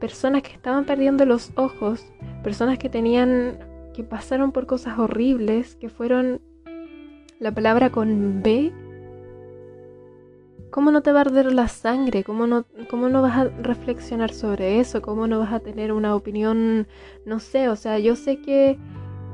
personas 0.00 0.42
que 0.42 0.52
estaban 0.52 0.86
perdiendo 0.86 1.24
los 1.26 1.52
ojos, 1.56 2.04
personas 2.42 2.78
que 2.78 2.88
tenían, 2.88 3.58
que 3.94 4.02
pasaron 4.02 4.52
por 4.52 4.66
cosas 4.66 4.98
horribles, 4.98 5.76
que 5.76 5.90
fueron 5.90 6.40
la 7.38 7.52
palabra 7.52 7.90
con 7.90 8.42
B. 8.42 8.72
¿Cómo 10.76 10.90
no 10.90 11.00
te 11.00 11.10
va 11.10 11.20
a 11.20 11.22
arder 11.22 11.54
la 11.54 11.68
sangre? 11.68 12.22
¿Cómo 12.22 12.46
no, 12.46 12.66
¿Cómo 12.90 13.08
no 13.08 13.22
vas 13.22 13.34
a 13.38 13.44
reflexionar 13.44 14.30
sobre 14.30 14.78
eso? 14.78 15.00
¿Cómo 15.00 15.26
no 15.26 15.38
vas 15.38 15.54
a 15.54 15.60
tener 15.60 15.90
una 15.90 16.14
opinión? 16.14 16.86
No 17.24 17.38
sé, 17.40 17.70
o 17.70 17.76
sea, 17.76 17.98
yo 17.98 18.14
sé 18.14 18.42
que, 18.42 18.78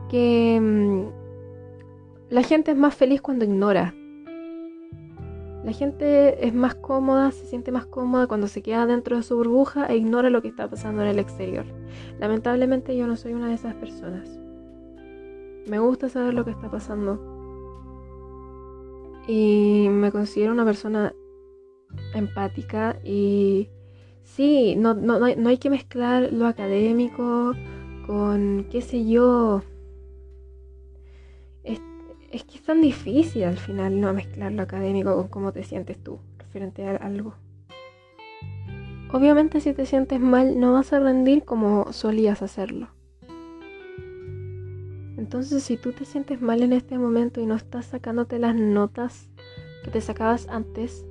que 0.08 0.60
mm, 0.62 2.32
la 2.32 2.44
gente 2.44 2.70
es 2.70 2.76
más 2.76 2.94
feliz 2.94 3.20
cuando 3.20 3.44
ignora, 3.44 3.92
la 5.64 5.72
gente 5.72 6.46
es 6.46 6.54
más 6.54 6.76
cómoda, 6.76 7.32
se 7.32 7.44
siente 7.46 7.72
más 7.72 7.86
cómoda 7.86 8.28
cuando 8.28 8.46
se 8.46 8.62
queda 8.62 8.86
dentro 8.86 9.16
de 9.16 9.24
su 9.24 9.36
burbuja 9.36 9.86
e 9.86 9.96
ignora 9.96 10.30
lo 10.30 10.42
que 10.42 10.48
está 10.48 10.70
pasando 10.70 11.02
en 11.02 11.08
el 11.08 11.18
exterior. 11.18 11.64
Lamentablemente 12.20 12.96
yo 12.96 13.08
no 13.08 13.16
soy 13.16 13.34
una 13.34 13.48
de 13.48 13.54
esas 13.54 13.74
personas. 13.74 14.38
Me 15.66 15.80
gusta 15.80 16.08
saber 16.08 16.34
lo 16.34 16.44
que 16.44 16.52
está 16.52 16.70
pasando. 16.70 17.20
Y 19.26 19.88
me 19.90 20.12
considero 20.12 20.52
una 20.52 20.64
persona 20.64 21.12
empática 22.14 22.98
y 23.04 23.68
sí, 24.22 24.76
no, 24.76 24.94
no, 24.94 25.18
no 25.18 25.48
hay 25.48 25.58
que 25.58 25.70
mezclar 25.70 26.32
lo 26.32 26.46
académico 26.46 27.54
con, 28.06 28.66
qué 28.70 28.80
sé 28.80 29.06
yo, 29.06 29.62
es 32.32 32.44
que 32.44 32.56
es 32.56 32.62
tan 32.62 32.80
difícil 32.80 33.44
al 33.44 33.58
final 33.58 34.00
no 34.00 34.12
mezclar 34.14 34.52
lo 34.52 34.62
académico 34.62 35.14
con 35.14 35.28
cómo 35.28 35.52
te 35.52 35.62
sientes 35.62 36.02
tú 36.02 36.18
referente 36.38 36.84
a 36.86 36.96
algo. 36.96 37.34
Obviamente 39.12 39.60
si 39.60 39.74
te 39.74 39.84
sientes 39.84 40.18
mal 40.18 40.58
no 40.58 40.72
vas 40.72 40.92
a 40.94 40.98
rendir 40.98 41.44
como 41.44 41.92
solías 41.92 42.40
hacerlo. 42.40 42.88
Entonces 45.18 45.62
si 45.62 45.76
tú 45.76 45.92
te 45.92 46.06
sientes 46.06 46.40
mal 46.40 46.62
en 46.62 46.72
este 46.72 46.98
momento 46.98 47.40
y 47.40 47.46
no 47.46 47.54
estás 47.54 47.86
sacándote 47.86 48.38
las 48.38 48.56
notas 48.56 49.28
que 49.84 49.90
te 49.90 50.00
sacabas 50.00 50.48
antes, 50.48 51.04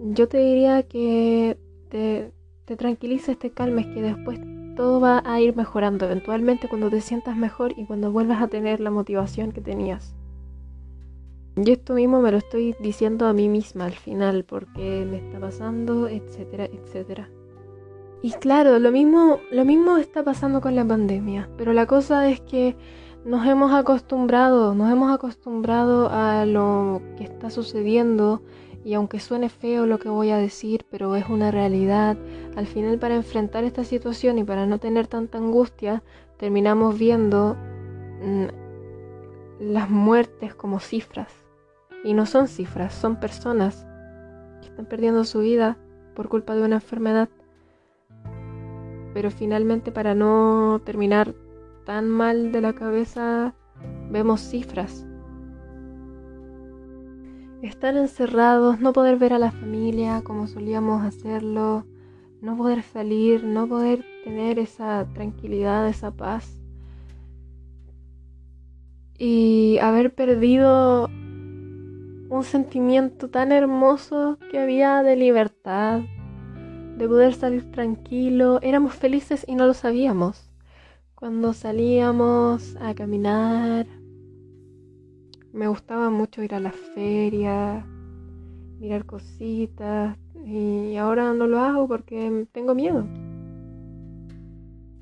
yo 0.00 0.28
te 0.28 0.38
diría 0.38 0.82
que 0.82 1.58
te, 1.88 2.32
te 2.64 2.76
tranquilices, 2.76 3.38
te 3.38 3.50
calmes, 3.50 3.86
que 3.86 4.02
después 4.02 4.40
todo 4.76 5.00
va 5.00 5.22
a 5.24 5.40
ir 5.40 5.54
mejorando 5.54 6.06
eventualmente 6.06 6.68
cuando 6.68 6.88
te 6.90 7.00
sientas 7.00 7.36
mejor 7.36 7.74
y 7.76 7.84
cuando 7.84 8.10
vuelvas 8.10 8.40
a 8.40 8.48
tener 8.48 8.80
la 8.80 8.90
motivación 8.90 9.52
que 9.52 9.60
tenías. 9.60 10.14
Y 11.56 11.70
esto 11.70 11.94
mismo 11.94 12.20
me 12.20 12.30
lo 12.30 12.38
estoy 12.38 12.74
diciendo 12.80 13.26
a 13.26 13.32
mí 13.32 13.48
misma 13.48 13.86
al 13.86 13.92
final, 13.92 14.44
porque 14.44 15.06
me 15.10 15.18
está 15.18 15.40
pasando, 15.40 16.08
etcétera, 16.08 16.64
etcétera. 16.64 17.28
Y 18.22 18.32
claro, 18.32 18.78
lo 18.78 18.90
mismo, 18.92 19.40
lo 19.50 19.64
mismo 19.64 19.96
está 19.96 20.22
pasando 20.22 20.60
con 20.60 20.76
la 20.76 20.84
pandemia, 20.84 21.48
pero 21.56 21.72
la 21.72 21.86
cosa 21.86 22.30
es 22.30 22.40
que 22.40 22.76
nos 23.24 23.46
hemos 23.46 23.72
acostumbrado, 23.72 24.74
nos 24.74 24.90
hemos 24.90 25.12
acostumbrado 25.12 26.08
a 26.10 26.46
lo 26.46 27.02
que 27.18 27.24
está 27.24 27.50
sucediendo 27.50 28.42
y 28.84 28.94
aunque 28.94 29.20
suene 29.20 29.48
feo 29.48 29.86
lo 29.86 29.98
que 29.98 30.08
voy 30.08 30.30
a 30.30 30.38
decir, 30.38 30.86
pero 30.90 31.14
es 31.16 31.28
una 31.28 31.50
realidad, 31.50 32.16
al 32.56 32.66
final 32.66 32.98
para 32.98 33.14
enfrentar 33.14 33.64
esta 33.64 33.84
situación 33.84 34.38
y 34.38 34.44
para 34.44 34.66
no 34.66 34.78
tener 34.78 35.06
tanta 35.06 35.38
angustia, 35.38 36.02
terminamos 36.38 36.98
viendo 36.98 37.56
mm, 38.22 38.44
las 39.60 39.90
muertes 39.90 40.54
como 40.54 40.80
cifras. 40.80 41.32
Y 42.02 42.14
no 42.14 42.24
son 42.24 42.48
cifras, 42.48 42.94
son 42.94 43.20
personas 43.20 43.86
que 44.62 44.68
están 44.68 44.86
perdiendo 44.86 45.24
su 45.24 45.40
vida 45.40 45.76
por 46.14 46.30
culpa 46.30 46.54
de 46.54 46.62
una 46.62 46.76
enfermedad. 46.76 47.28
Pero 49.12 49.30
finalmente 49.30 49.92
para 49.92 50.14
no 50.14 50.80
terminar 50.84 51.34
tan 51.84 52.08
mal 52.08 52.52
de 52.52 52.62
la 52.62 52.72
cabeza, 52.72 53.54
vemos 54.10 54.40
cifras. 54.40 55.04
Estar 57.62 57.96
encerrados, 57.96 58.80
no 58.80 58.92
poder 58.92 59.16
ver 59.16 59.32
a 59.32 59.38
la 59.38 59.50
familia 59.50 60.22
como 60.22 60.46
solíamos 60.46 61.02
hacerlo, 61.04 61.84
no 62.40 62.56
poder 62.56 62.82
salir, 62.82 63.44
no 63.44 63.68
poder 63.68 64.04
tener 64.24 64.58
esa 64.58 65.06
tranquilidad, 65.14 65.88
esa 65.88 66.10
paz 66.10 66.60
y 69.20 69.76
haber 69.82 70.14
perdido 70.14 71.04
un 72.30 72.42
sentimiento 72.42 73.28
tan 73.28 73.52
hermoso 73.52 74.38
que 74.50 74.58
había 74.58 75.02
de 75.02 75.14
libertad, 75.14 76.00
de 76.96 77.06
poder 77.06 77.34
salir 77.34 77.70
tranquilo. 77.70 78.60
Éramos 78.62 78.94
felices 78.94 79.44
y 79.46 79.56
no 79.56 79.66
lo 79.66 79.74
sabíamos. 79.74 80.50
Cuando 81.14 81.52
salíamos 81.52 82.76
a 82.80 82.94
caminar, 82.94 83.86
me 85.52 85.68
gustaba 85.68 86.10
mucho 86.10 86.42
ir 86.42 86.54
a 86.54 86.60
la 86.60 86.72
feria, 86.72 87.84
mirar 88.78 89.04
cositas, 89.04 90.16
y 90.44 90.96
ahora 90.96 91.32
no 91.34 91.46
lo 91.46 91.60
hago 91.60 91.86
porque 91.86 92.46
tengo 92.52 92.74
miedo. 92.74 93.06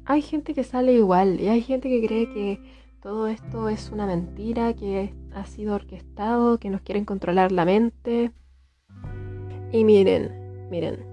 Hay 0.04 0.22
gente 0.22 0.54
que 0.54 0.64
sale 0.64 0.94
igual 0.94 1.40
y 1.40 1.48
hay 1.48 1.60
gente 1.60 1.88
que 1.88 2.06
cree 2.06 2.32
que 2.32 2.60
todo 3.00 3.28
esto 3.28 3.68
es 3.68 3.90
una 3.92 4.06
mentira, 4.06 4.72
que 4.72 5.14
ha 5.34 5.44
sido 5.44 5.74
orquestado, 5.74 6.58
que 6.58 6.70
nos 6.70 6.80
quieren 6.80 7.04
controlar 7.04 7.52
la 7.52 7.64
mente. 7.64 8.32
Y 9.70 9.84
miren, 9.84 10.68
miren, 10.70 11.04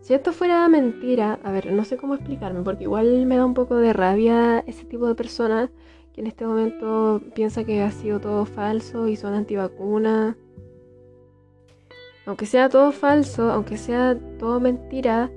si 0.00 0.12
esto 0.12 0.34
fuera 0.34 0.68
mentira, 0.68 1.40
a 1.42 1.50
ver, 1.50 1.72
no 1.72 1.84
sé 1.84 1.96
cómo 1.96 2.14
explicarme, 2.14 2.62
porque 2.62 2.84
igual 2.84 3.24
me 3.24 3.36
da 3.36 3.46
un 3.46 3.54
poco 3.54 3.76
de 3.76 3.94
rabia 3.94 4.62
ese 4.66 4.84
tipo 4.84 5.06
de 5.06 5.14
personas 5.14 5.70
que 6.14 6.20
en 6.20 6.28
este 6.28 6.46
momento 6.46 7.20
piensa 7.34 7.64
que 7.64 7.82
ha 7.82 7.90
sido 7.90 8.20
todo 8.20 8.44
falso 8.46 9.08
y 9.08 9.16
son 9.16 9.34
antivacunas. 9.34 10.36
Aunque 12.24 12.46
sea 12.46 12.68
todo 12.68 12.92
falso, 12.92 13.50
aunque 13.50 13.76
sea 13.76 14.16
todo 14.38 14.60
mentira, 14.60 15.30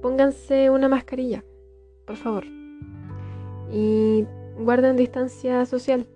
pónganse 0.00 0.70
una 0.70 0.88
mascarilla, 0.88 1.44
por 2.06 2.16
favor. 2.16 2.44
Y 3.72 4.24
guarden 4.56 4.96
distancia 4.96 5.66
social. 5.66 6.06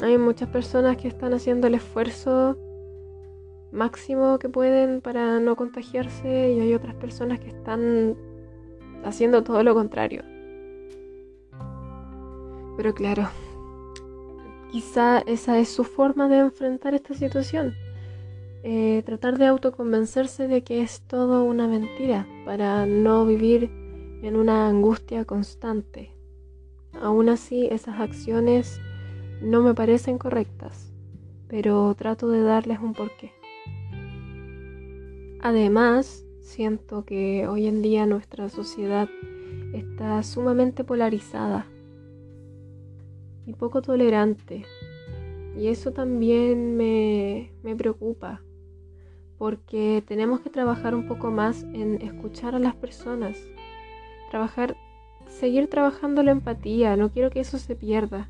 Hay 0.00 0.16
muchas 0.16 0.48
personas 0.48 0.96
que 0.96 1.08
están 1.08 1.34
haciendo 1.34 1.66
el 1.66 1.74
esfuerzo 1.74 2.56
máximo 3.72 4.38
que 4.38 4.48
pueden 4.48 5.00
para 5.00 5.40
no 5.40 5.56
contagiarse 5.56 6.52
y 6.52 6.60
hay 6.60 6.72
otras 6.72 6.94
personas 6.94 7.40
que 7.40 7.48
están 7.48 8.16
haciendo 9.04 9.42
todo 9.42 9.64
lo 9.64 9.74
contrario. 9.74 10.22
Pero 12.76 12.94
claro, 12.94 13.28
quizá 14.70 15.20
esa 15.20 15.58
es 15.58 15.68
su 15.68 15.84
forma 15.84 16.28
de 16.28 16.38
enfrentar 16.38 16.94
esta 16.94 17.14
situación. 17.14 17.74
Eh, 18.62 19.02
tratar 19.06 19.38
de 19.38 19.46
autoconvencerse 19.46 20.48
de 20.48 20.62
que 20.62 20.82
es 20.82 21.00
todo 21.02 21.44
una 21.44 21.68
mentira 21.68 22.26
para 22.44 22.84
no 22.84 23.24
vivir 23.24 23.70
en 24.22 24.36
una 24.36 24.68
angustia 24.68 25.24
constante. 25.24 26.10
Aún 27.00 27.28
así, 27.28 27.68
esas 27.70 28.00
acciones 28.00 28.80
no 29.40 29.62
me 29.62 29.74
parecen 29.74 30.18
correctas, 30.18 30.92
pero 31.48 31.94
trato 31.94 32.28
de 32.28 32.42
darles 32.42 32.80
un 32.80 32.92
porqué. 32.92 33.32
Además, 35.42 36.24
siento 36.40 37.04
que 37.04 37.46
hoy 37.46 37.66
en 37.66 37.82
día 37.82 38.04
nuestra 38.06 38.48
sociedad 38.48 39.08
está 39.72 40.22
sumamente 40.22 40.82
polarizada 40.82 41.66
y 43.46 43.54
poco 43.54 43.80
tolerante. 43.80 44.64
Y 45.56 45.68
eso 45.68 45.92
también 45.92 46.76
me, 46.76 47.50
preocupa, 47.76 48.42
porque 49.38 50.02
tenemos 50.06 50.40
que 50.40 50.50
trabajar 50.50 50.94
un 50.94 51.08
poco 51.08 51.30
más 51.30 51.62
en 51.72 52.02
escuchar 52.02 52.54
a 52.54 52.58
las 52.58 52.74
personas, 52.74 53.38
trabajar, 54.30 54.76
seguir 55.28 55.70
trabajando 55.70 56.22
la 56.22 56.32
empatía, 56.32 56.96
no 56.96 57.10
quiero 57.10 57.30
que 57.30 57.40
eso 57.40 57.58
se 57.58 57.74
pierda. 57.74 58.28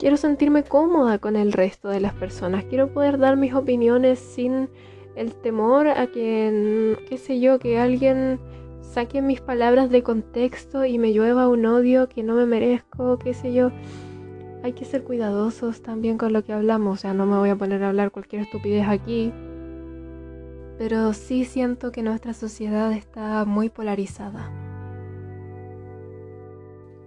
Quiero 0.00 0.16
sentirme 0.16 0.62
cómoda 0.64 1.18
con 1.18 1.36
el 1.36 1.52
resto 1.52 1.88
de 1.88 2.00
las 2.00 2.14
personas, 2.14 2.64
quiero 2.64 2.92
poder 2.92 3.18
dar 3.18 3.36
mis 3.36 3.54
opiniones 3.54 4.18
sin 4.18 4.68
el 5.14 5.34
temor 5.34 5.88
a 5.88 6.06
que, 6.08 6.96
qué 7.08 7.18
sé 7.18 7.40
yo, 7.40 7.58
que 7.58 7.78
alguien 7.78 8.38
saque 8.88 9.22
mis 9.22 9.40
palabras 9.40 9.90
de 9.90 10.02
contexto 10.02 10.84
y 10.84 10.98
me 10.98 11.12
llueva 11.12 11.48
un 11.48 11.66
odio 11.66 12.08
que 12.08 12.22
no 12.22 12.34
me 12.34 12.46
merezco, 12.46 13.18
qué 13.18 13.34
sé 13.34 13.52
yo. 13.52 13.70
Hay 14.62 14.72
que 14.72 14.84
ser 14.84 15.04
cuidadosos 15.04 15.82
también 15.82 16.18
con 16.18 16.32
lo 16.32 16.42
que 16.42 16.52
hablamos, 16.52 16.98
o 16.98 17.00
sea, 17.00 17.14
no 17.14 17.26
me 17.26 17.38
voy 17.38 17.50
a 17.50 17.56
poner 17.56 17.82
a 17.84 17.88
hablar 17.88 18.10
cualquier 18.10 18.42
estupidez 18.42 18.88
aquí, 18.88 19.32
pero 20.78 21.12
sí 21.12 21.44
siento 21.44 21.92
que 21.92 22.02
nuestra 22.02 22.32
sociedad 22.34 22.92
está 22.92 23.44
muy 23.44 23.68
polarizada. 23.68 24.50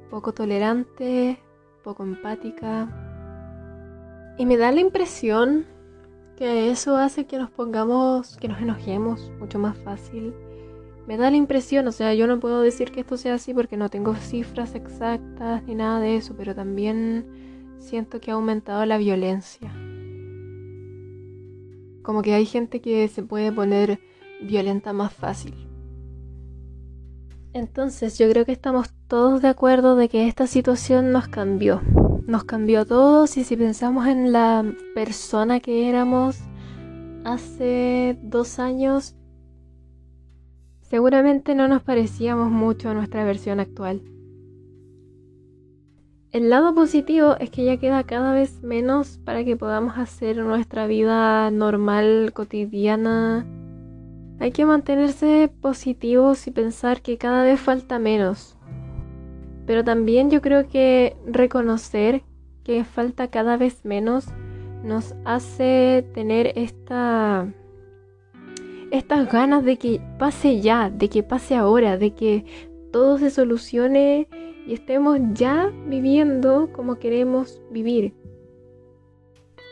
Poco 0.10 0.34
tolerante, 0.34 1.40
poco 1.84 2.04
empática. 2.04 2.90
Y 4.38 4.46
me 4.46 4.58
da 4.58 4.72
la 4.72 4.82
impresión 4.82 5.66
que 6.38 6.70
eso 6.70 6.98
hace 6.98 7.26
que 7.26 7.38
nos 7.38 7.50
pongamos, 7.50 8.38
que 8.38 8.48
nos 8.48 8.62
enojemos 8.62 9.32
mucho 9.40 9.60
más 9.60 9.78
fácil. 9.78 10.34
Me 11.08 11.18
da 11.18 11.32
la 11.32 11.38
impresión, 11.38 11.88
o 11.88 11.92
sea, 11.92 12.14
yo 12.14 12.28
no 12.28 12.40
puedo 12.40 12.62
decir 12.62 12.92
que 12.92 13.02
esto 13.02 13.18
sea 13.18 13.36
así 13.36 13.54
porque 13.54 13.78
no 13.78 13.90
tengo 13.90 14.16
cifras 14.16 14.76
exactas 14.76 15.64
ni 15.64 15.76
nada 15.76 16.00
de 16.00 16.16
eso, 16.16 16.36
pero 16.38 16.56
también 16.56 17.26
siento 17.80 18.22
que 18.22 18.32
ha 18.32 18.36
aumentado 18.36 18.86
la 18.86 18.98
violencia. 18.98 19.72
Como 22.04 22.22
que 22.22 22.34
hay 22.34 22.46
gente 22.46 22.82
que 22.82 23.08
se 23.08 23.24
puede 23.24 23.52
poner 23.52 24.00
violenta 24.42 24.94
más 24.94 25.14
fácil. 25.14 25.54
Entonces 27.54 28.18
yo 28.18 28.30
creo 28.30 28.46
que 28.46 28.54
estamos 28.54 28.94
todos 29.08 29.42
de 29.42 29.50
acuerdo 29.50 29.96
de 29.96 30.08
que 30.08 30.28
esta 30.28 30.48
situación 30.48 31.12
nos 31.12 31.28
cambió 31.28 31.82
nos 32.32 32.44
cambió 32.46 32.86
todos 32.86 33.38
y 33.38 33.44
si 33.44 33.58
pensamos 33.58 34.08
en 34.08 34.32
la 34.32 34.64
persona 34.96 35.60
que 35.60 35.90
éramos 35.90 36.40
hace 37.24 38.18
dos 38.24 38.60
años, 38.60 39.16
seguramente 40.92 41.56
no 41.56 41.70
nos 41.70 41.82
parecíamos 41.82 42.52
mucho 42.52 42.90
a 42.90 42.94
nuestra 42.94 43.24
versión 43.24 43.62
actual. 43.62 44.02
El 46.34 46.50
lado 46.50 46.76
positivo 46.76 47.38
es 47.40 47.50
que 47.50 47.64
ya 47.64 47.78
queda 47.78 48.04
cada 48.04 48.34
vez 48.34 48.62
menos 48.62 49.18
para 49.24 49.46
que 49.46 49.56
podamos 49.56 49.98
hacer 49.98 50.36
nuestra 50.40 50.88
vida 50.88 51.50
normal, 51.50 52.32
cotidiana. 52.34 53.48
Hay 54.42 54.52
que 54.52 54.66
mantenerse 54.66 55.50
positivos 55.62 56.46
y 56.48 56.52
pensar 56.52 57.02
que 57.02 57.18
cada 57.18 57.44
vez 57.44 57.58
falta 57.58 57.98
menos. 57.98 58.58
Pero 59.66 59.86
también 59.86 60.30
yo 60.30 60.42
creo 60.42 60.68
que 60.68 61.16
reconocer 61.26 62.22
que 62.66 62.84
falta 62.84 63.30
cada 63.30 63.56
vez 63.56 63.86
menos 63.86 64.28
nos 64.84 65.16
hace 65.24 66.06
tener 66.14 66.52
esta 66.58 67.48
estas 68.92 69.32
ganas 69.32 69.64
de 69.64 69.78
que 69.78 70.02
pase 70.20 70.60
ya, 70.62 70.90
de 70.90 71.10
que 71.10 71.24
pase 71.24 71.56
ahora, 71.56 71.98
de 71.98 72.12
que 72.12 72.46
todo 72.92 73.18
se 73.18 73.30
solucione 73.30 74.28
y 74.68 74.74
estemos 74.74 75.18
ya 75.34 75.72
viviendo 75.88 76.70
como 76.74 77.00
queremos 77.00 77.62
vivir. 77.72 78.14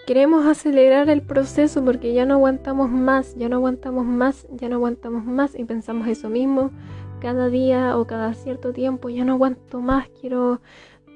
Queremos 0.08 0.48
acelerar 0.48 1.10
el 1.10 1.22
proceso 1.22 1.84
porque 1.84 2.14
ya 2.14 2.26
no 2.26 2.36
aguantamos 2.36 2.90
más, 2.90 3.36
ya 3.36 3.50
no 3.50 3.58
aguantamos 3.58 4.06
más, 4.06 4.48
ya 4.52 4.70
no 4.70 4.78
aguantamos 4.78 5.26
más 5.26 5.54
y 5.54 5.66
pensamos 5.66 6.08
eso 6.08 6.30
mismo 6.30 6.72
cada 7.20 7.50
día 7.50 7.98
o 7.98 8.08
cada 8.08 8.34
cierto 8.34 8.72
tiempo, 8.72 9.10
ya 9.10 9.26
no 9.26 9.34
aguanto 9.34 9.82
más, 9.82 10.08
quiero, 10.20 10.62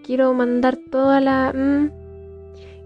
quiero 0.05 0.33
mandar 0.33 0.77
toda 0.91 1.21
la... 1.21 1.53
Mm, 1.53 1.91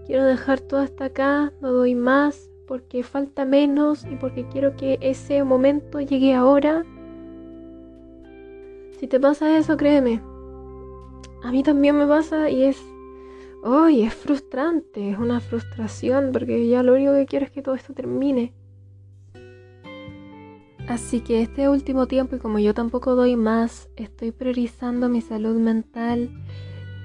quiero 0.06 0.24
dejar 0.24 0.60
todo 0.60 0.80
hasta 0.80 1.06
acá, 1.06 1.52
no 1.60 1.72
doy 1.72 1.94
más 1.94 2.48
porque 2.68 3.02
falta 3.02 3.44
menos 3.44 4.04
y 4.04 4.14
porque 4.16 4.46
quiero 4.46 4.76
que 4.76 4.98
ese 5.00 5.42
momento 5.42 6.00
llegue 6.00 6.34
ahora. 6.34 6.84
Si 9.00 9.08
te 9.08 9.18
pasa 9.18 9.56
eso, 9.58 9.76
créeme. 9.76 10.20
A 11.42 11.50
mí 11.50 11.62
también 11.62 11.96
me 11.96 12.06
pasa 12.06 12.50
y 12.50 12.64
es... 12.64 12.80
¡Ay! 13.64 14.02
es 14.02 14.14
frustrante, 14.14 15.10
es 15.10 15.18
una 15.18 15.40
frustración 15.40 16.30
porque 16.32 16.68
ya 16.68 16.82
lo 16.82 16.94
único 16.94 17.12
que 17.12 17.26
quiero 17.26 17.46
es 17.46 17.50
que 17.50 17.62
todo 17.62 17.74
esto 17.74 17.94
termine. 17.94 18.52
Así 20.88 21.20
que 21.20 21.42
este 21.42 21.68
último 21.68 22.06
tiempo, 22.06 22.36
y 22.36 22.38
como 22.38 22.58
yo 22.58 22.72
tampoco 22.72 23.14
doy 23.14 23.36
más, 23.36 23.90
estoy 23.96 24.32
priorizando 24.32 25.08
mi 25.08 25.20
salud 25.20 25.56
mental. 25.58 26.30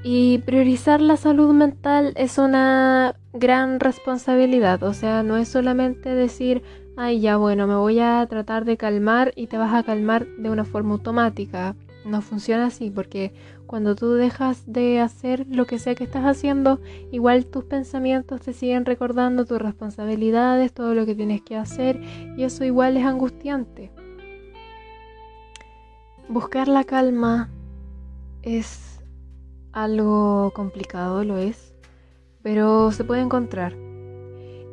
Y 0.03 0.39
priorizar 0.39 0.99
la 0.99 1.15
salud 1.15 1.53
mental 1.53 2.11
es 2.17 2.37
una 2.37 3.15
gran 3.31 3.79
responsabilidad. 3.79 4.83
O 4.83 4.93
sea, 4.93 5.23
no 5.23 5.37
es 5.37 5.47
solamente 5.47 6.13
decir, 6.13 6.61
ay, 6.97 7.21
ya 7.21 7.37
bueno, 7.37 7.67
me 7.67 7.75
voy 7.75 7.99
a 7.99 8.25
tratar 8.27 8.65
de 8.65 8.75
calmar 8.75 9.31
y 9.37 9.47
te 9.47 9.57
vas 9.57 9.73
a 9.73 9.83
calmar 9.83 10.27
de 10.37 10.49
una 10.49 10.65
forma 10.65 10.95
automática. 10.95 11.77
No 12.05 12.21
funciona 12.21 12.65
así 12.65 12.91
porque 12.91 13.33
cuando 13.65 13.95
tú 13.95 14.11
dejas 14.11 14.63
de 14.65 14.99
hacer 14.99 15.47
lo 15.49 15.65
que 15.65 15.79
sea 15.79 15.95
que 15.95 16.03
estás 16.03 16.25
haciendo, 16.25 16.81
igual 17.13 17.45
tus 17.45 17.63
pensamientos 17.63 18.41
te 18.41 18.51
siguen 18.51 18.85
recordando 18.85 19.45
tus 19.45 19.59
responsabilidades, 19.59 20.73
todo 20.73 20.93
lo 20.95 21.05
que 21.05 21.15
tienes 21.15 21.41
que 21.41 21.55
hacer 21.55 22.01
y 22.35 22.43
eso 22.43 22.65
igual 22.65 22.97
es 22.97 23.05
angustiante. 23.05 23.89
Buscar 26.27 26.67
la 26.67 26.83
calma 26.83 27.49
es 28.41 28.92
algo 29.73 30.51
complicado, 30.53 31.23
lo 31.23 31.37
es. 31.37 31.73
pero 32.43 32.91
se 32.91 33.03
puede 33.05 33.21
encontrar. 33.21 33.73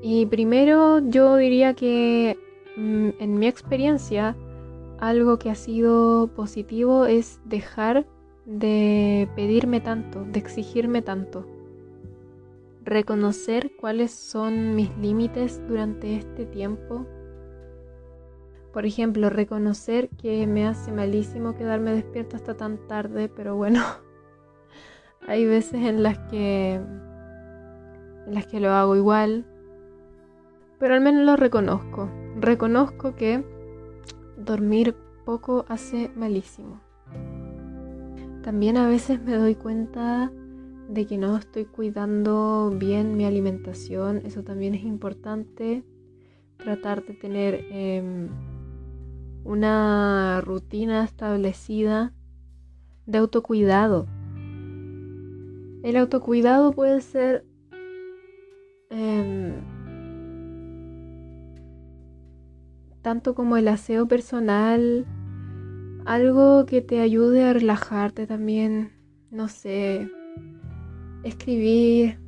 Y 0.02 0.26
primero 0.26 1.00
yo 1.00 1.36
diría 1.36 1.74
que 1.74 2.38
mm, 2.76 3.10
en 3.18 3.38
mi 3.38 3.46
experiencia 3.46 4.36
algo 4.98 5.38
que 5.38 5.50
ha 5.50 5.54
sido 5.54 6.28
positivo 6.34 7.06
es 7.06 7.40
dejar 7.44 8.06
de 8.44 9.28
pedirme 9.36 9.80
tanto, 9.80 10.24
de 10.24 10.38
exigirme 10.38 11.02
tanto. 11.02 11.46
Reconocer 12.84 13.72
cuáles 13.76 14.10
son 14.10 14.74
mis 14.74 14.96
límites 14.98 15.60
durante 15.68 16.16
este 16.16 16.44
tiempo. 16.46 17.06
Por 18.72 18.86
ejemplo, 18.86 19.30
reconocer 19.30 20.08
que 20.10 20.46
me 20.46 20.66
hace 20.66 20.92
malísimo 20.92 21.56
quedarme 21.56 21.92
despierta 21.92 22.36
hasta 22.36 22.56
tan 22.56 22.78
tarde, 22.88 23.28
pero 23.28 23.56
bueno, 23.56 23.82
hay 25.26 25.46
veces 25.46 25.82
en 25.86 26.02
las 26.02 26.18
que 26.18 26.80
en 28.26 28.34
las 28.34 28.46
que 28.46 28.60
lo 28.60 28.70
hago 28.70 28.96
igual, 28.96 29.46
pero 30.78 30.94
al 30.94 31.00
menos 31.00 31.24
lo 31.24 31.36
reconozco. 31.36 32.08
Reconozco 32.38 33.14
que 33.16 33.44
dormir 34.36 34.94
poco 35.24 35.64
hace 35.68 36.10
malísimo. 36.16 36.80
También 38.42 38.76
a 38.76 38.88
veces 38.88 39.20
me 39.22 39.36
doy 39.36 39.54
cuenta 39.54 40.32
de 40.88 41.06
que 41.06 41.18
no 41.18 41.36
estoy 41.36 41.66
cuidando 41.66 42.74
bien 42.74 43.16
mi 43.16 43.24
alimentación. 43.24 44.22
Eso 44.24 44.42
también 44.42 44.74
es 44.74 44.84
importante. 44.84 45.84
Tratar 46.56 47.04
de 47.04 47.14
tener 47.14 47.66
em, 47.70 48.28
una 49.44 50.40
rutina 50.40 51.04
establecida 51.04 52.12
de 53.06 53.18
autocuidado. 53.18 54.06
El 55.82 55.96
autocuidado 55.96 56.72
puede 56.72 57.00
ser 57.00 57.46
em, 58.90 59.54
tanto 63.02 63.34
como 63.34 63.56
el 63.56 63.66
aseo 63.68 64.06
personal, 64.06 65.06
algo 66.04 66.66
que 66.66 66.82
te 66.82 67.00
ayude 67.00 67.44
a 67.44 67.52
relajarte 67.52 68.26
también, 68.26 68.92
no 69.30 69.48
sé, 69.48 70.10
escribir, 71.24 72.18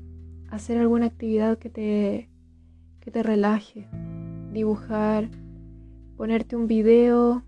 hacer 0.51 0.79
alguna 0.79 1.07
actividad 1.07 1.59
que 1.59 1.69
te, 1.69 2.31
que 3.01 3.11
te 3.11 3.23
relaje, 3.23 3.89
dibujar, 4.53 5.29
ponerte 6.17 6.57
un 6.57 6.69
video 6.69 7.43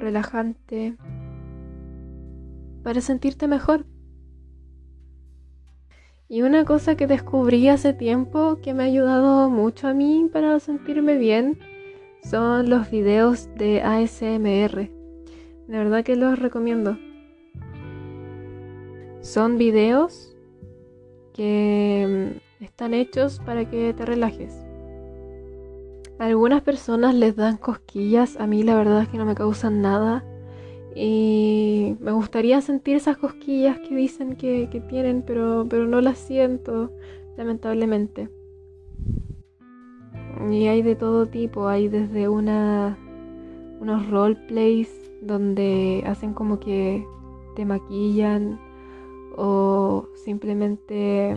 relajante 0.00 0.96
para 2.82 3.00
sentirte 3.00 3.48
mejor. 3.48 3.86
Y 6.30 6.42
una 6.42 6.66
cosa 6.66 6.94
que 6.94 7.06
descubrí 7.06 7.68
hace 7.68 7.94
tiempo 7.94 8.58
que 8.60 8.74
me 8.74 8.82
ha 8.82 8.86
ayudado 8.86 9.48
mucho 9.48 9.88
a 9.88 9.94
mí 9.94 10.28
para 10.30 10.60
sentirme 10.60 11.16
bien 11.16 11.58
son 12.22 12.68
los 12.68 12.90
videos 12.90 13.48
de 13.54 13.80
ASMR. 13.80 14.90
De 15.68 15.78
verdad 15.78 16.04
que 16.04 16.16
los 16.16 16.38
recomiendo. 16.38 16.98
Son 19.22 19.56
videos 19.56 20.36
que 21.32 22.34
mm, 22.60 22.64
están 22.64 22.92
hechos 22.92 23.40
para 23.46 23.68
que 23.70 23.94
te 23.94 24.04
relajes. 24.04 24.54
A 26.18 26.26
algunas 26.26 26.60
personas 26.60 27.14
les 27.14 27.36
dan 27.36 27.56
cosquillas, 27.56 28.36
a 28.38 28.46
mí 28.46 28.62
la 28.64 28.74
verdad 28.74 29.00
es 29.00 29.08
que 29.08 29.16
no 29.16 29.24
me 29.24 29.34
causan 29.34 29.80
nada. 29.80 30.24
Y 31.00 31.96
me 32.00 32.10
gustaría 32.10 32.60
sentir 32.60 32.96
esas 32.96 33.16
cosquillas 33.18 33.78
que 33.78 33.94
dicen 33.94 34.34
que, 34.34 34.66
tienen, 34.88 35.22
pero, 35.22 35.64
pero 35.70 35.86
no 35.86 36.00
las 36.00 36.18
siento, 36.18 36.90
lamentablemente. 37.36 38.28
Y 40.50 40.66
hay 40.66 40.82
de 40.82 40.96
todo 40.96 41.26
tipo, 41.26 41.68
hay 41.68 41.86
desde 41.86 42.28
una, 42.28 42.98
unos 43.80 44.10
roleplays 44.10 44.90
donde 45.22 46.02
hacen 46.04 46.34
como 46.34 46.58
que 46.58 47.06
te 47.54 47.64
maquillan 47.64 48.58
o 49.36 50.08
simplemente 50.24 51.36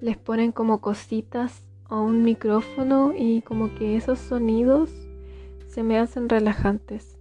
les 0.00 0.16
ponen 0.16 0.50
como 0.50 0.80
cositas 0.80 1.62
a 1.90 2.00
un 2.00 2.22
micrófono 2.22 3.12
y 3.14 3.42
como 3.42 3.74
que 3.74 3.96
esos 3.96 4.18
sonidos 4.18 4.90
se 5.66 5.82
me 5.82 5.98
hacen 5.98 6.30
relajantes. 6.30 7.19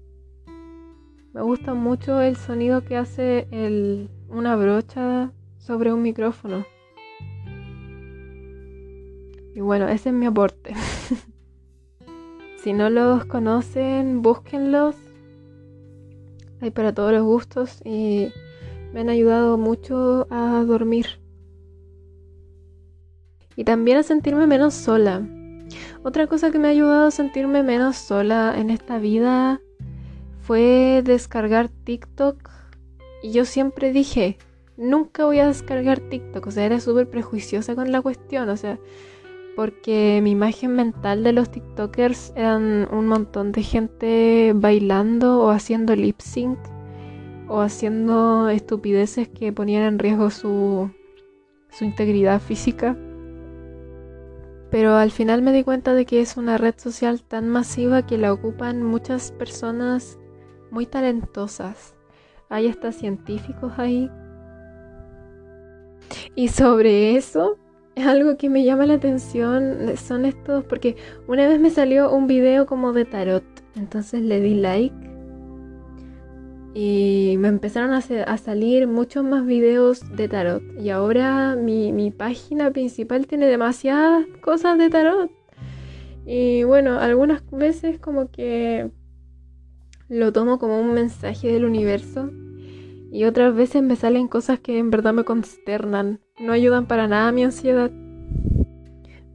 Me 1.32 1.44
gusta 1.44 1.76
mucho 1.76 2.22
el 2.22 2.36
sonido 2.36 2.84
que 2.84 2.98
hace 2.98 3.48
una 4.30 4.56
brocha 4.56 5.32
sobre 5.60 5.94
un 5.94 6.02
micrófono. 6.02 6.66
Y 9.54 9.62
bueno, 9.62 9.88
ese 9.90 10.10
es 10.10 10.16
mi 10.16 10.26
aporte. 10.26 10.74
si 12.64 12.74
no 12.74 12.90
los 12.90 13.26
conocen, 13.26 14.24
búsquenlos. 14.24 14.96
Hay 16.62 16.72
para 16.72 16.94
todos 16.94 17.12
los 17.12 17.24
gustos 17.24 17.80
y 17.86 18.30
me 18.92 19.02
han 19.02 19.10
ayudado 19.10 19.60
mucho 19.60 20.26
a 20.32 20.64
dormir. 20.66 21.20
Y 23.56 23.66
también 23.66 23.98
a 23.98 24.04
sentirme 24.04 24.48
menos 24.48 24.74
sola. 24.74 25.28
Otra 26.02 26.26
cosa 26.26 26.50
que 26.50 26.58
me 26.58 26.70
ha 26.70 26.72
ayudado 26.72 27.08
a 27.08 27.12
sentirme 27.12 27.62
menos 27.62 27.98
sola 27.98 28.56
en 28.58 28.72
esta 28.72 28.98
vida 28.98 29.62
fue 30.50 31.04
descargar 31.06 31.70
TikTok. 31.70 32.50
Y 33.22 33.34
yo 33.34 33.46
siempre 33.46 33.94
dije, 33.94 34.40
nunca 34.78 35.26
voy 35.26 35.38
a 35.38 35.46
descargar 35.46 36.00
TikTok. 36.00 36.48
O 36.48 36.50
sea, 36.50 36.66
era 36.66 36.80
súper 36.80 37.08
prejuiciosa 37.08 37.76
con 37.76 37.92
la 37.92 38.02
cuestión. 38.02 38.50
O 38.50 38.58
sea, 38.58 38.80
porque 39.56 40.22
mi 40.24 40.32
imagen 40.32 40.74
mental 40.74 41.24
de 41.24 41.34
los 41.34 41.52
TikTokers 41.52 42.34
eran 42.36 42.88
un 42.92 43.06
montón 43.06 43.52
de 43.52 43.62
gente 43.62 44.54
bailando 44.56 45.40
o 45.40 45.52
haciendo 45.52 45.96
lip 45.96 46.20
sync 46.20 46.58
o 47.48 47.62
haciendo 47.62 48.50
estupideces 48.50 49.28
que 49.28 49.54
ponían 49.54 49.84
en 49.84 50.00
riesgo 50.00 50.32
su, 50.32 50.90
su 51.70 51.86
integridad 51.86 52.42
física. 52.42 52.98
Pero 54.72 54.96
al 54.96 55.12
final 55.12 55.44
me 55.44 55.54
di 55.54 55.64
cuenta 55.64 55.94
de 55.94 56.08
que 56.08 56.22
es 56.22 56.38
una 56.38 56.58
red 56.58 56.74
social 56.76 57.22
tan 57.22 57.50
masiva 57.50 58.08
que 58.08 58.18
la 58.18 58.34
ocupan 58.34 58.82
muchas 58.82 59.32
personas 59.32 60.18
muy 60.72 60.86
talentosas. 60.86 61.96
Hay 62.50 62.68
hasta 62.68 62.92
científicos 62.92 63.74
ahí. 63.78 64.10
Y 66.36 66.48
sobre 66.48 67.16
eso 67.16 67.58
algo 68.06 68.38
que 68.38 68.50
me 68.50 68.64
llama 68.64 68.86
la 68.86 68.96
atención 68.96 69.98
son 69.98 70.26
estos, 70.26 70.64
porque 70.66 70.96
una 71.28 71.48
vez 71.48 71.60
me 71.60 71.70
salió 71.70 72.14
un 72.14 72.28
video 72.28 72.66
como 72.66 72.94
de 72.94 73.06
tarot, 73.06 73.44
entonces 73.76 74.22
le 74.22 74.40
di 74.40 74.56
like 74.56 74.96
y 76.74 77.36
me 77.40 77.48
empezaron 77.48 77.94
a, 77.94 78.38
salir 78.38 78.88
muchos 78.88 79.24
más 79.24 79.46
videos 79.46 80.04
de 80.16 80.28
tarot 80.28 80.62
y 80.80 80.92
ahora 80.92 81.56
mi, 81.56 81.92
mi 81.92 82.12
página 82.12 82.72
principal 82.72 83.26
tiene 83.26 83.48
demasiadas 83.48 84.26
cosas 84.42 84.78
de 84.78 84.90
tarot 84.90 85.32
y 86.26 86.64
bueno, 86.64 87.00
algunas 87.00 87.42
veces 87.50 88.00
como 88.00 88.30
que 88.30 88.92
lo 90.10 90.34
tomo 90.34 90.58
como 90.60 90.82
un 90.82 90.94
mensaje 90.94 91.52
del 91.52 91.66
universo 91.66 92.32
y 93.12 93.24
otras 93.26 93.56
veces 93.56 93.84
me 93.84 93.96
salen 93.96 94.28
cosas 94.28 94.60
que 94.60 94.78
en 94.78 94.90
verdad 94.90 95.14
me 95.14 95.24
consternan 95.24 96.20
no 96.40 96.52
ayudan 96.52 96.88
para 96.88 97.08
nada 97.08 97.30
a 97.30 97.32
mi 97.32 97.44
ansiedad. 97.44 97.92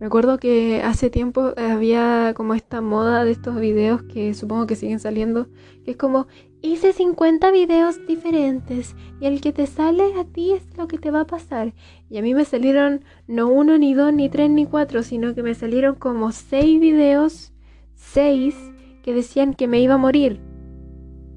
Me 0.00 0.06
acuerdo 0.06 0.38
que 0.38 0.82
hace 0.82 1.08
tiempo 1.08 1.54
había 1.56 2.34
como 2.34 2.54
esta 2.54 2.80
moda 2.80 3.24
de 3.24 3.30
estos 3.30 3.58
videos 3.58 4.02
que 4.02 4.34
supongo 4.34 4.66
que 4.66 4.76
siguen 4.76 4.98
saliendo, 4.98 5.48
que 5.84 5.92
es 5.92 5.96
como 5.96 6.26
hice 6.60 6.92
50 6.92 7.50
videos 7.52 8.04
diferentes 8.06 8.96
y 9.20 9.26
el 9.26 9.40
que 9.40 9.52
te 9.52 9.66
sale 9.66 10.14
a 10.18 10.24
ti 10.24 10.52
es 10.52 10.76
lo 10.76 10.88
que 10.88 10.98
te 10.98 11.10
va 11.10 11.20
a 11.20 11.26
pasar. 11.26 11.72
Y 12.10 12.18
a 12.18 12.22
mí 12.22 12.34
me 12.34 12.44
salieron 12.44 13.04
no 13.26 13.48
uno, 13.48 13.78
ni 13.78 13.94
dos, 13.94 14.12
ni 14.12 14.28
tres, 14.28 14.50
ni 14.50 14.66
cuatro, 14.66 15.02
sino 15.02 15.34
que 15.34 15.42
me 15.42 15.54
salieron 15.54 15.94
como 15.94 16.32
seis 16.32 16.80
videos, 16.80 17.52
seis, 17.94 18.56
que 19.02 19.14
decían 19.14 19.54
que 19.54 19.68
me 19.68 19.80
iba 19.80 19.94
a 19.94 19.98
morir. 19.98 20.53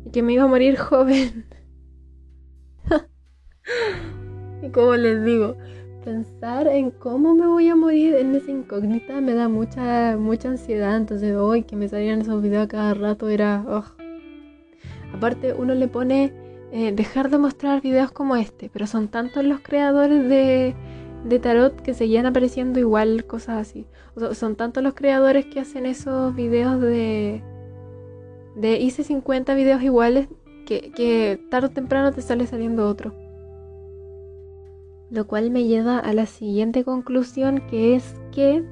Y 0.08 0.10
que 0.10 0.24
me 0.24 0.32
iba 0.32 0.44
a 0.44 0.48
morir 0.48 0.78
joven. 0.78 1.46
Y 4.64 4.70
como 4.70 4.96
les 4.96 5.26
digo, 5.26 5.58
pensar 6.06 6.66
en 6.68 6.92
cómo 6.92 7.36
me 7.36 7.46
voy 7.46 7.68
a 7.68 7.76
morir 7.76 8.16
en 8.16 8.34
esa 8.34 8.52
incógnita 8.52 9.20
me 9.20 9.34
da 9.34 9.50
mucha, 9.50 10.16
mucha 10.18 10.48
ansiedad. 10.48 10.96
Entonces, 10.96 11.36
hoy 11.36 11.64
que 11.64 11.76
me 11.76 11.90
salían 11.90 12.22
esos 12.22 12.42
videos 12.42 12.68
cada 12.68 12.94
rato 12.94 13.28
era. 13.28 13.66
Aparte, 15.14 15.54
uno 15.54 15.76
le 15.76 15.90
pone 15.90 16.32
eh, 16.72 16.94
dejar 16.94 17.30
de 17.30 17.38
mostrar 17.38 17.82
videos 17.82 18.12
como 18.12 18.38
este, 18.38 18.70
pero 18.72 18.88
son 18.88 19.10
tantos 19.10 19.44
los 19.44 19.60
creadores 19.60 20.30
de, 20.30 20.74
de 21.26 21.40
tarot 21.40 21.82
que 21.82 21.94
seguían 21.94 22.26
apareciendo 22.26 22.80
igual 22.80 23.26
cosas 23.26 23.58
así. 23.58 23.86
Son 24.32 24.56
tantos 24.56 24.84
los 24.84 24.94
creadores 24.94 25.48
que 25.48 25.60
hacen 25.60 25.86
esos 25.86 26.34
videos 26.34 26.80
de. 26.80 27.44
De 28.58 28.80
hice 28.80 29.04
50 29.04 29.54
videos 29.54 29.84
iguales 29.84 30.28
que, 30.66 31.40
tarde 31.50 31.68
o 31.68 31.72
temprano 31.72 32.12
te 32.12 32.22
sale 32.22 32.46
saliendo 32.48 32.88
otro. 32.88 33.14
Lo 35.10 35.26
cual 35.28 35.52
me 35.52 35.64
lleva 35.64 36.00
a 36.00 36.12
la 36.12 36.26
siguiente 36.26 36.84
conclusión 36.84 37.62
que 37.70 37.96
es 37.96 38.16
que 38.34 38.66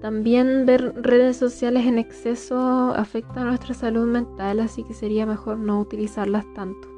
también 0.00 0.66
ver 0.66 0.94
redes 1.02 1.36
sociales 1.36 1.86
en 1.86 1.98
exceso 1.98 2.58
afecta 2.94 3.40
a 3.40 3.44
nuestra 3.44 3.74
salud 3.74 4.06
mental, 4.06 4.60
así 4.60 4.84
que 4.84 4.92
sería 4.92 5.26
mejor 5.26 5.58
no 5.58 5.80
utilizarlas 5.80 6.44
tanto. 6.54 6.88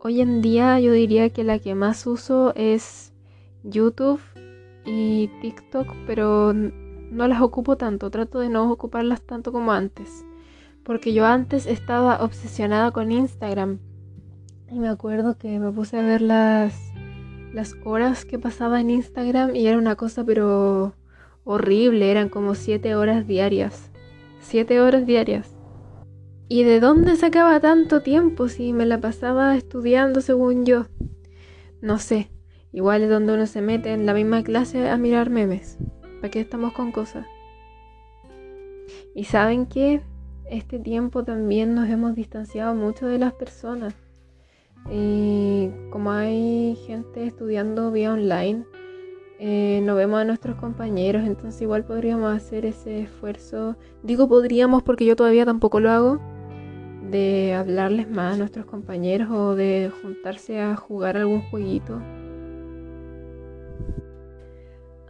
Hoy 0.00 0.20
en 0.20 0.42
día 0.42 0.78
yo 0.80 0.92
diría 0.92 1.30
que 1.30 1.44
la 1.44 1.58
que 1.60 1.74
más 1.74 2.06
uso 2.06 2.52
es 2.56 3.12
YouTube 3.62 4.20
y 4.84 5.28
TikTok, 5.40 5.86
pero 6.06 6.52
no 7.10 7.26
las 7.28 7.40
ocupo 7.40 7.76
tanto, 7.76 8.10
trato 8.10 8.40
de 8.40 8.48
no 8.48 8.70
ocuparlas 8.70 9.22
tanto 9.22 9.52
como 9.52 9.72
antes. 9.72 10.24
Porque 10.82 11.12
yo 11.12 11.26
antes 11.26 11.66
estaba 11.66 12.22
obsesionada 12.22 12.90
con 12.90 13.12
Instagram. 13.12 13.78
Y 14.70 14.78
me 14.78 14.88
acuerdo 14.88 15.36
que 15.38 15.58
me 15.58 15.70
puse 15.72 15.98
a 15.98 16.02
ver 16.02 16.20
las, 16.20 16.74
las 17.52 17.74
horas 17.84 18.24
que 18.24 18.38
pasaba 18.38 18.80
en 18.80 18.90
Instagram 18.90 19.54
y 19.54 19.66
era 19.66 19.78
una 19.78 19.96
cosa 19.96 20.24
pero 20.24 20.94
horrible, 21.44 22.10
eran 22.10 22.28
como 22.28 22.54
siete 22.54 22.94
horas 22.94 23.26
diarias. 23.26 23.90
Siete 24.40 24.80
horas 24.80 25.06
diarias. 25.06 25.56
¿Y 26.48 26.64
de 26.64 26.80
dónde 26.80 27.16
sacaba 27.16 27.60
tanto 27.60 28.00
tiempo 28.00 28.48
si 28.48 28.72
me 28.72 28.86
la 28.86 29.00
pasaba 29.00 29.56
estudiando 29.56 30.20
según 30.22 30.64
yo? 30.64 30.86
No 31.82 31.98
sé, 31.98 32.30
igual 32.72 33.02
es 33.02 33.10
donde 33.10 33.34
uno 33.34 33.46
se 33.46 33.60
mete 33.60 33.92
en 33.92 34.06
la 34.06 34.14
misma 34.14 34.42
clase 34.42 34.88
a 34.88 34.96
mirar 34.96 35.28
memes. 35.28 35.78
¿Para 36.20 36.30
qué 36.30 36.40
estamos 36.40 36.72
con 36.72 36.92
cosas? 36.92 37.26
Y 39.14 39.24
saben 39.24 39.66
que 39.66 40.00
este 40.50 40.78
tiempo 40.78 41.24
también 41.24 41.74
nos 41.74 41.88
hemos 41.88 42.14
distanciado 42.14 42.74
mucho 42.74 43.06
de 43.06 43.18
las 43.18 43.32
personas. 43.32 43.94
Y 44.90 45.70
como 45.90 46.12
hay 46.12 46.76
gente 46.86 47.26
estudiando 47.26 47.90
vía 47.92 48.12
online, 48.12 48.64
eh, 49.38 49.80
no 49.84 49.94
vemos 49.94 50.20
a 50.20 50.24
nuestros 50.24 50.56
compañeros, 50.56 51.24
entonces 51.24 51.62
igual 51.62 51.84
podríamos 51.84 52.34
hacer 52.34 52.66
ese 52.66 53.02
esfuerzo. 53.02 53.76
Digo 54.02 54.28
podríamos 54.28 54.82
porque 54.82 55.04
yo 55.04 55.14
todavía 55.14 55.44
tampoco 55.44 55.78
lo 55.80 55.90
hago, 55.90 56.20
de 57.10 57.54
hablarles 57.54 58.10
más 58.10 58.34
a 58.34 58.38
nuestros 58.38 58.66
compañeros 58.66 59.30
o 59.30 59.54
de 59.54 59.92
juntarse 60.02 60.60
a 60.60 60.74
jugar 60.76 61.16
algún 61.16 61.42
jueguito. 61.42 62.00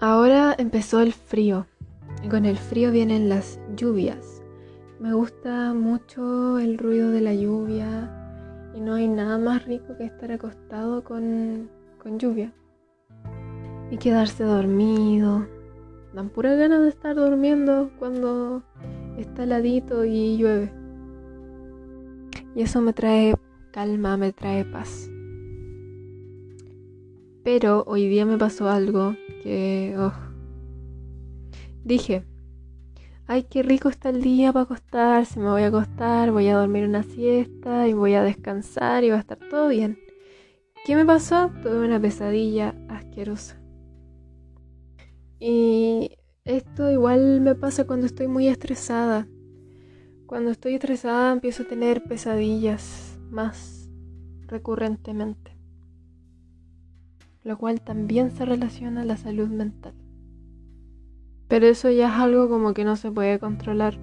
Ahora 0.00 0.54
empezó 0.56 1.00
el 1.00 1.12
frío 1.12 1.66
y 2.22 2.28
con 2.28 2.44
el 2.44 2.56
frío 2.56 2.92
vienen 2.92 3.28
las 3.28 3.58
lluvias. 3.74 4.44
Me 5.00 5.12
gusta 5.12 5.74
mucho 5.74 6.60
el 6.60 6.78
ruido 6.78 7.10
de 7.10 7.20
la 7.20 7.34
lluvia 7.34 8.08
y 8.76 8.80
no 8.80 8.94
hay 8.94 9.08
nada 9.08 9.38
más 9.38 9.64
rico 9.64 9.96
que 9.96 10.04
estar 10.04 10.30
acostado 10.30 11.02
con, 11.02 11.68
con 12.00 12.16
lluvia 12.20 12.52
y 13.90 13.96
quedarse 13.96 14.44
dormido. 14.44 15.48
Dan 16.14 16.28
pura 16.28 16.54
ganas 16.54 16.82
de 16.82 16.90
estar 16.90 17.16
durmiendo 17.16 17.90
cuando 17.98 18.62
está 19.16 19.42
heladito 19.42 20.04
y 20.04 20.36
llueve. 20.36 20.72
Y 22.54 22.62
eso 22.62 22.80
me 22.80 22.92
trae 22.92 23.34
calma, 23.72 24.16
me 24.16 24.32
trae 24.32 24.64
paz. 24.64 25.10
Pero 27.50 27.82
hoy 27.86 28.06
día 28.10 28.26
me 28.26 28.36
pasó 28.36 28.68
algo 28.68 29.16
que... 29.42 29.94
Oh, 29.96 30.12
dije, 31.82 32.26
ay, 33.26 33.44
qué 33.44 33.62
rico 33.62 33.88
está 33.88 34.10
el 34.10 34.20
día 34.20 34.52
para 34.52 34.64
acostarse, 34.64 35.40
me 35.40 35.48
voy 35.48 35.62
a 35.62 35.68
acostar, 35.68 36.30
voy 36.30 36.46
a 36.48 36.58
dormir 36.58 36.84
una 36.84 37.04
siesta 37.04 37.88
y 37.88 37.94
voy 37.94 38.12
a 38.12 38.22
descansar 38.22 39.02
y 39.02 39.08
va 39.08 39.16
a 39.16 39.20
estar 39.20 39.38
todo 39.38 39.68
bien. 39.68 39.98
¿Qué 40.84 40.94
me 40.94 41.06
pasó? 41.06 41.50
Tuve 41.62 41.86
una 41.86 41.98
pesadilla 41.98 42.74
asquerosa. 42.90 43.58
Y 45.40 46.18
esto 46.44 46.90
igual 46.90 47.40
me 47.40 47.54
pasa 47.54 47.86
cuando 47.86 48.04
estoy 48.04 48.28
muy 48.28 48.46
estresada. 48.46 49.26
Cuando 50.26 50.50
estoy 50.50 50.74
estresada 50.74 51.32
empiezo 51.32 51.62
a 51.62 51.66
tener 51.66 52.04
pesadillas 52.04 53.18
más 53.30 53.88
recurrentemente 54.48 55.57
lo 57.48 57.56
cual 57.56 57.80
también 57.80 58.30
se 58.30 58.44
relaciona 58.44 59.00
a 59.00 59.04
la 59.06 59.16
salud 59.16 59.48
mental. 59.48 59.94
Pero 61.48 61.66
eso 61.66 61.88
ya 61.88 62.08
es 62.08 62.14
algo 62.14 62.50
como 62.50 62.74
que 62.74 62.84
no 62.84 62.94
se 62.94 63.10
puede 63.10 63.38
controlar. 63.38 63.96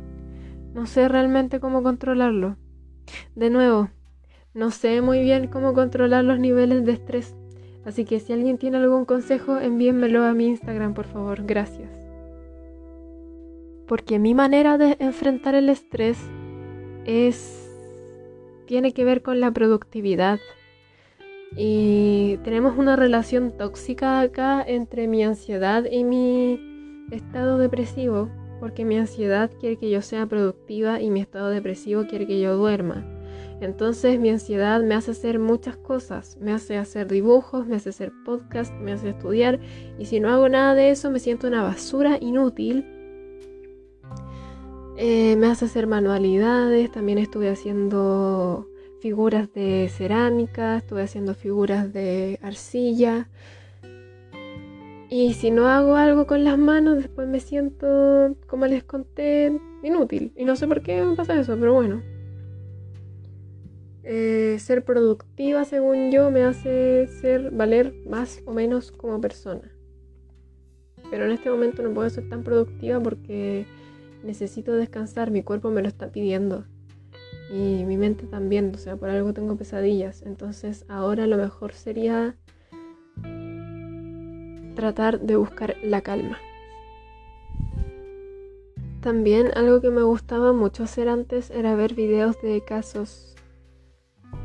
No 0.74 0.88
sé 0.88 1.08
realmente 1.08 1.60
cómo 1.60 1.84
controlarlo. 1.84 2.58
De 3.36 3.52
nuevo, 3.52 3.90
no 4.56 4.72
sé 4.72 5.00
muy 5.04 5.20
bien 5.22 5.46
cómo 5.46 5.76
controlar 5.76 6.24
los 6.24 6.40
niveles 6.40 6.86
de 6.86 6.94
estrés. 6.94 7.36
Así 7.86 8.04
que 8.04 8.20
si 8.20 8.34
alguien 8.34 8.58
tiene 8.58 8.78
algún 8.78 9.06
consejo, 9.06 9.60
envíenmelo 9.60 10.24
a 10.24 10.34
mi 10.34 10.48
Instagram, 10.48 10.96
por 10.96 11.06
favor. 11.06 11.46
Gracias. 11.46 11.92
Porque 13.88 14.18
mi 14.18 14.34
manera 14.34 14.80
de 14.80 14.98
enfrentar 14.98 15.54
el 15.54 15.70
estrés 15.70 16.18
es 17.06 17.70
tiene 18.66 18.92
que 18.92 19.06
ver 19.06 19.22
con 19.22 19.40
la 19.40 19.52
productividad, 19.52 20.40
y 21.56 22.38
tenemos 22.44 22.78
una 22.78 22.96
relación 22.96 23.52
tóxica 23.58 24.20
acá 24.20 24.64
entre 24.66 25.08
mi 25.08 25.24
ansiedad 25.24 25.86
y 25.90 26.04
mi 26.04 27.06
estado 27.12 27.58
depresivo, 27.58 28.30
porque 28.60 28.84
mi 28.86 28.98
ansiedad 28.98 29.52
quiere 29.60 29.78
que 29.78 29.90
yo 29.90 30.02
sea 30.02 30.26
productiva 30.26 31.02
y 31.02 31.10
mi 31.10 31.22
estado 31.22 31.50
depresivo 31.50 32.06
quiere 32.08 32.28
que 32.28 32.40
yo 32.40 32.56
duerma. 32.58 33.06
Entonces 33.62 34.20
mi 34.20 34.30
ansiedad 34.30 34.84
me 34.84 34.96
hace 34.96 35.12
hacer 35.12 35.40
muchas 35.40 35.78
cosas, 35.78 36.38
me 36.42 36.52
hace 36.52 36.78
hacer 36.78 37.08
dibujos, 37.08 37.66
me 37.66 37.78
hace 37.78 37.90
hacer 37.90 38.12
podcast, 38.26 38.74
me 38.74 38.92
hace 38.92 39.10
estudiar 39.10 39.60
y 39.98 40.06
si 40.06 40.20
no 40.20 40.30
hago 40.30 40.50
nada 40.50 40.76
de 40.76 40.90
eso 40.90 41.10
me 41.10 41.20
siento 41.20 41.48
una 41.48 41.64
basura 41.64 42.18
inútil. 42.20 42.86
Eh, 44.98 45.36
me 45.38 45.48
hace 45.48 45.66
hacer 45.66 45.88
manualidades, 45.88 46.92
también 46.92 47.18
estuve 47.18 47.50
haciendo 47.50 48.68
figuras 49.06 49.54
de 49.54 49.88
cerámica, 49.88 50.78
estuve 50.78 51.04
haciendo 51.04 51.36
figuras 51.36 51.94
de 51.94 52.40
arcilla. 52.42 53.30
Y 55.12 55.36
si 55.36 55.52
no 55.52 55.68
hago 55.68 55.96
algo 55.96 56.26
con 56.26 56.44
las 56.44 56.58
manos, 56.58 56.96
después 56.98 57.28
me 57.28 57.40
siento, 57.40 58.36
como 58.48 58.66
les 58.66 58.84
conté, 58.84 59.62
inútil. 59.84 60.34
Y 60.36 60.44
no 60.44 60.56
sé 60.56 60.68
por 60.68 60.82
qué 60.82 61.06
me 61.06 61.16
pasa 61.16 61.40
eso, 61.40 61.56
pero 61.60 61.76
bueno. 61.76 62.02
Eh, 64.02 64.58
ser 64.58 64.84
productiva, 64.84 65.66
según 65.66 66.10
yo, 66.10 66.32
me 66.32 66.42
hace 66.42 67.06
ser 67.06 67.52
valer 67.52 67.94
más 68.10 68.42
o 68.48 68.54
menos 68.54 68.92
como 68.92 69.22
persona. 69.22 69.72
Pero 71.12 71.26
en 71.26 71.32
este 71.32 71.52
momento 71.52 71.84
no 71.84 71.94
puedo 71.94 72.10
ser 72.10 72.28
tan 72.28 72.42
productiva 72.42 73.00
porque 73.00 73.68
necesito 74.24 74.74
descansar, 74.74 75.30
mi 75.30 75.44
cuerpo 75.44 75.70
me 75.70 75.84
lo 75.84 75.90
está 75.90 76.12
pidiendo 76.12 76.66
y 77.50 77.84
mi 77.86 77.98
mente 77.98 78.26
también, 78.26 78.72
o 78.74 78.78
sea, 78.78 78.96
por 78.96 79.10
algo 79.10 79.34
tengo 79.34 79.56
pesadillas. 79.56 80.22
Entonces 80.24 80.86
ahora 80.90 81.28
lo 81.28 81.38
mejor 81.38 81.74
sería 81.74 82.36
tratar 84.76 85.20
de 85.22 85.36
buscar 85.36 85.76
la 85.84 86.02
calma. 86.02 86.38
También 89.02 89.52
algo 89.56 89.82
que 89.82 89.92
me 89.92 90.02
gustaba 90.02 90.52
mucho 90.52 90.84
hacer 90.84 91.10
antes 91.10 91.52
era 91.52 91.76
ver 91.76 91.94
videos 91.94 92.42
de 92.42 92.64
casos, 92.66 93.36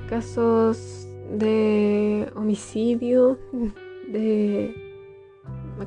casos 0.08 1.06
de 1.32 2.30
homicidio, 2.36 3.38
de 4.08 4.74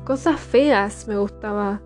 cosas 0.04 0.40
feas 0.40 1.06
me 1.06 1.16
gustaba 1.16 1.80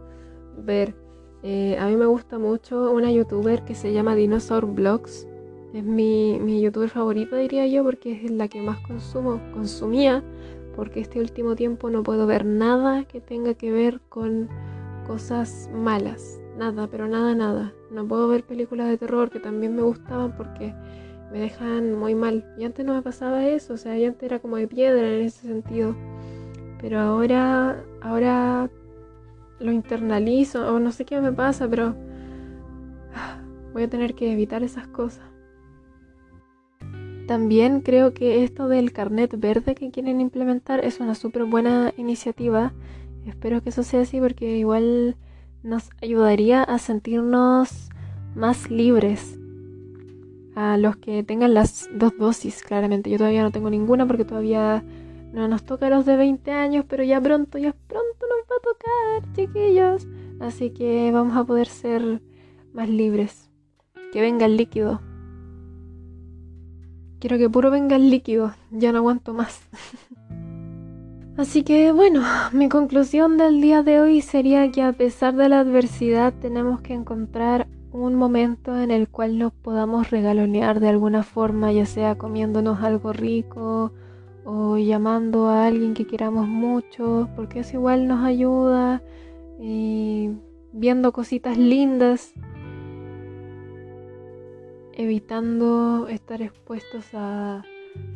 ver. 0.57 1.08
Eh, 1.43 1.77
a 1.79 1.87
mí 1.87 1.97
me 1.97 2.07
gusta 2.07 2.39
mucho 2.39 2.91
una 2.91 3.13
youtuber 3.13 3.65
que 3.65 3.75
se 3.75 3.93
llama 3.93 4.15
Dinosaur 4.15 4.67
Vlogs. 4.67 5.27
Es 5.73 5.85
mi, 5.85 6.39
mi 6.41 6.61
youtuber 6.61 6.89
favorita, 6.89 7.37
diría 7.37 7.67
yo, 7.67 7.85
porque 7.85 8.13
es 8.25 8.31
la 8.31 8.49
que 8.49 8.61
más 8.61 8.79
consumo, 8.81 9.41
consumía, 9.53 10.25
porque 10.75 11.01
este 11.01 11.21
último 11.21 11.55
tiempo 11.55 11.91
no 11.91 12.03
puedo 12.03 12.27
ver 12.27 12.45
nada 12.45 13.05
que 13.05 13.21
tenga 13.21 13.55
que 13.55 13.71
ver 13.71 14.01
con 14.09 14.49
cosas 15.07 15.71
malas. 15.75 16.41
Nada, 16.59 16.89
pero 16.89 17.07
nada, 17.07 17.35
nada. 17.35 17.73
No 17.91 18.07
puedo 18.07 18.29
ver 18.29 18.43
películas 18.45 18.89
de 18.89 18.99
terror 18.99 19.31
que 19.31 19.39
también 19.39 19.77
me 19.77 19.83
gustaban 19.83 20.37
porque 20.37 20.75
me 21.33 21.39
dejan 21.41 21.95
muy 21.95 22.15
mal. 22.15 22.45
Y 22.59 22.65
antes 22.65 22.85
no 22.85 22.95
me 22.95 23.03
pasaba 23.03 23.47
eso, 23.47 23.75
o 23.75 23.77
sea, 23.77 23.93
antes 23.93 24.23
era 24.23 24.39
como 24.39 24.57
de 24.57 24.67
piedra 24.67 25.15
en 25.15 25.27
ese 25.27 25.47
sentido. 25.47 25.95
Pero 26.81 27.01
ahora, 27.01 27.85
ahora 28.01 28.71
lo 29.61 29.73
internalizo 29.73 30.75
o 30.75 30.79
no 30.79 30.93
sé 30.93 31.05
qué 31.05 31.21
me 31.21 31.33
pasa, 31.33 31.69
pero 31.69 31.95
voy 33.73 33.83
a 33.85 33.89
tener 33.89 34.15
que 34.15 34.33
evitar 34.33 34.63
esas 34.63 34.87
cosas. 34.89 35.25
También 37.27 37.83
creo 37.83 38.15
que 38.15 38.43
esto 38.43 38.69
del 38.69 38.93
carnet 38.93 39.39
verde 39.39 39.75
que 39.75 39.91
quieren 39.91 40.21
implementar 40.21 40.83
es 40.83 40.99
una 40.99 41.15
súper 41.15 41.45
buena 41.45 41.93
iniciativa. 41.99 42.73
Espero 43.27 43.63
que 43.63 43.69
eso 43.69 43.83
sea 43.83 44.01
así 44.01 44.19
porque 44.19 44.57
igual 44.57 45.17
nos 45.63 45.91
ayudaría 46.01 46.63
a 46.63 46.79
sentirnos 46.79 47.91
más 48.35 48.71
libres. 48.71 49.39
A 50.55 50.77
los 50.79 50.97
que 50.97 51.23
tengan 51.23 51.55
las 51.55 51.89
dos 51.93 52.17
dosis, 52.19 52.63
claramente. 52.63 53.11
Yo 53.11 53.19
todavía 53.19 53.43
no 53.43 53.53
tengo 53.53 53.69
ninguna 53.69 54.07
porque 54.07 54.25
todavía 54.25 54.83
no 55.33 55.47
nos 55.49 55.65
toca 55.65 55.91
los 55.91 56.07
de 56.07 56.17
20 56.17 56.51
años, 56.51 56.85
pero 56.89 57.05
ya 57.05 57.21
pronto, 57.21 57.59
ya 57.59 57.75
pronto 57.87 58.18
chiquillos. 59.35 60.07
Así 60.41 60.71
que 60.71 61.11
vamos 61.13 61.37
a 61.37 61.45
poder 61.45 61.67
ser 61.67 62.23
más 62.73 62.89
libres. 62.89 63.51
Que 64.13 64.21
venga 64.21 64.47
el 64.47 64.57
líquido. 64.57 65.01
Quiero 67.21 67.37
que 67.37 67.51
puro 67.51 67.71
venga 67.71 67.97
el 67.97 68.11
líquido, 68.11 68.55
ya 68.71 68.93
no 68.93 68.99
aguanto 68.99 69.35
más. 69.35 69.61
Así 71.37 71.63
que 71.63 71.93
bueno, 71.93 72.23
mi 72.53 72.69
conclusión 72.69 73.39
del 73.39 73.61
día 73.61 73.83
de 73.83 74.01
hoy 74.01 74.23
sería 74.23 74.71
que 74.71 74.83
a 74.83 74.93
pesar 74.93 75.37
de 75.37 75.49
la 75.49 75.61
adversidad 75.61 76.35
tenemos 76.41 76.81
que 76.81 76.95
encontrar 76.95 77.69
un 77.93 78.15
momento 78.15 78.77
en 78.79 78.91
el 78.91 79.09
cual 79.09 79.39
nos 79.39 79.53
podamos 79.53 80.11
regalonear 80.11 80.81
de 80.81 80.89
alguna 80.89 81.23
forma, 81.23 81.73
ya 81.73 81.87
sea 81.87 82.19
comiéndonos 82.19 82.83
algo 82.83 83.13
rico 83.13 83.93
o 84.51 84.79
llamando 84.79 85.49
a 85.49 85.67
alguien 85.67 85.93
que 85.93 86.07
queramos 86.07 86.49
mucho, 86.49 87.29
porque 87.37 87.61
eso 87.61 87.77
igual 87.77 88.09
nos 88.09 88.25
ayuda, 88.25 89.03
viendo 90.73 91.13
cositas 91.13 91.59
lindas 91.59 92.33
evitando 94.95 96.09
estar 96.09 96.41
expuestos 96.41 97.05
a 97.13 97.63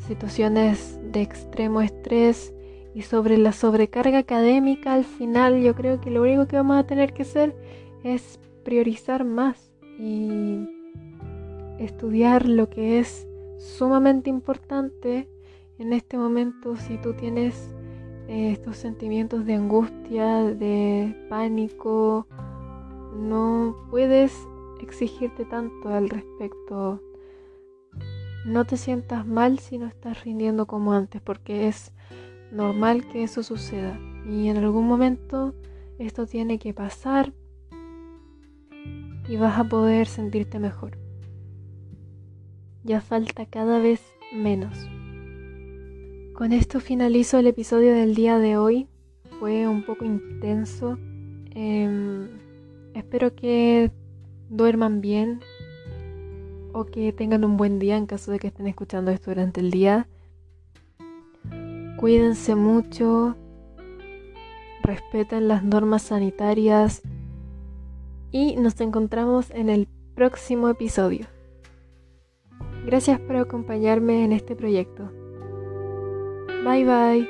situaciones 0.08 0.98
de 1.12 1.20
extremo 1.20 1.82
estrés 1.82 2.54
y 2.94 3.02
sobre 3.02 3.36
la 3.38 3.52
sobrecarga 3.52 4.18
académica 4.18 4.94
al 4.94 5.04
final 5.04 5.62
yo 5.62 5.74
creo 5.74 6.00
que 6.00 6.10
lo 6.10 6.22
único 6.22 6.48
que 6.48 6.56
vamos 6.56 6.76
a 6.78 6.86
tener 6.86 7.12
que 7.12 7.22
hacer 7.22 7.54
es 8.02 8.40
priorizar 8.64 9.24
más 9.24 9.72
y 9.98 10.66
estudiar 11.78 12.48
lo 12.48 12.68
que 12.68 12.98
es 12.98 13.28
sumamente 13.58 14.28
importante 14.28 15.28
en 15.82 15.92
este 15.92 16.16
momento 16.16 16.76
si 16.76 16.96
tú 16.98 17.12
tienes 17.14 17.74
eh, 18.28 18.52
estos 18.52 18.76
sentimientos 18.76 19.44
de 19.44 19.54
angustia, 19.54 20.38
de 20.44 21.26
pánico, 21.28 22.28
no 23.18 23.76
puedes 23.90 24.32
exigirte 24.80 25.44
tanto 25.44 25.88
al 25.88 26.08
respecto. 26.08 27.00
No 28.46 28.64
te 28.64 28.76
sientas 28.76 29.26
mal 29.26 29.58
si 29.58 29.76
no 29.76 29.86
estás 29.86 30.24
rindiendo 30.24 30.66
como 30.66 30.92
antes, 30.92 31.20
porque 31.20 31.66
es 31.66 31.92
normal 32.52 33.08
que 33.08 33.24
eso 33.24 33.42
suceda. 33.42 33.98
Y 34.24 34.48
en 34.48 34.58
algún 34.58 34.86
momento 34.86 35.52
esto 35.98 36.26
tiene 36.26 36.60
que 36.60 36.72
pasar 36.72 37.32
y 39.28 39.36
vas 39.36 39.58
a 39.58 39.64
poder 39.64 40.06
sentirte 40.06 40.60
mejor. 40.60 40.96
Ya 42.84 43.00
falta 43.00 43.46
cada 43.46 43.78
vez 43.78 44.00
menos. 44.32 44.88
Con 46.42 46.52
esto 46.52 46.80
finalizo 46.80 47.38
el 47.38 47.46
episodio 47.46 47.94
del 47.94 48.16
día 48.16 48.36
de 48.36 48.56
hoy. 48.56 48.88
Fue 49.38 49.68
un 49.68 49.84
poco 49.84 50.04
intenso. 50.04 50.98
Em, 51.54 52.26
espero 52.94 53.36
que 53.36 53.92
duerman 54.48 55.00
bien 55.00 55.38
o 56.72 56.84
que 56.84 57.12
tengan 57.12 57.44
un 57.44 57.56
buen 57.56 57.78
día 57.78 57.96
en 57.96 58.06
caso 58.06 58.32
de 58.32 58.40
que 58.40 58.48
estén 58.48 58.66
escuchando 58.66 59.12
esto 59.12 59.30
durante 59.30 59.60
el 59.60 59.70
día. 59.70 60.08
Cuídense 61.96 62.56
mucho, 62.56 63.36
respeten 64.82 65.46
las 65.46 65.62
normas 65.62 66.02
sanitarias 66.02 67.02
y 68.32 68.56
nos 68.56 68.80
encontramos 68.80 69.52
en 69.52 69.68
el 69.68 69.86
próximo 70.16 70.68
episodio. 70.68 71.24
Gracias 72.84 73.20
por 73.20 73.36
acompañarme 73.36 74.24
en 74.24 74.32
este 74.32 74.56
proyecto. 74.56 75.21
Bye 76.64 76.84
bye. 76.84 77.28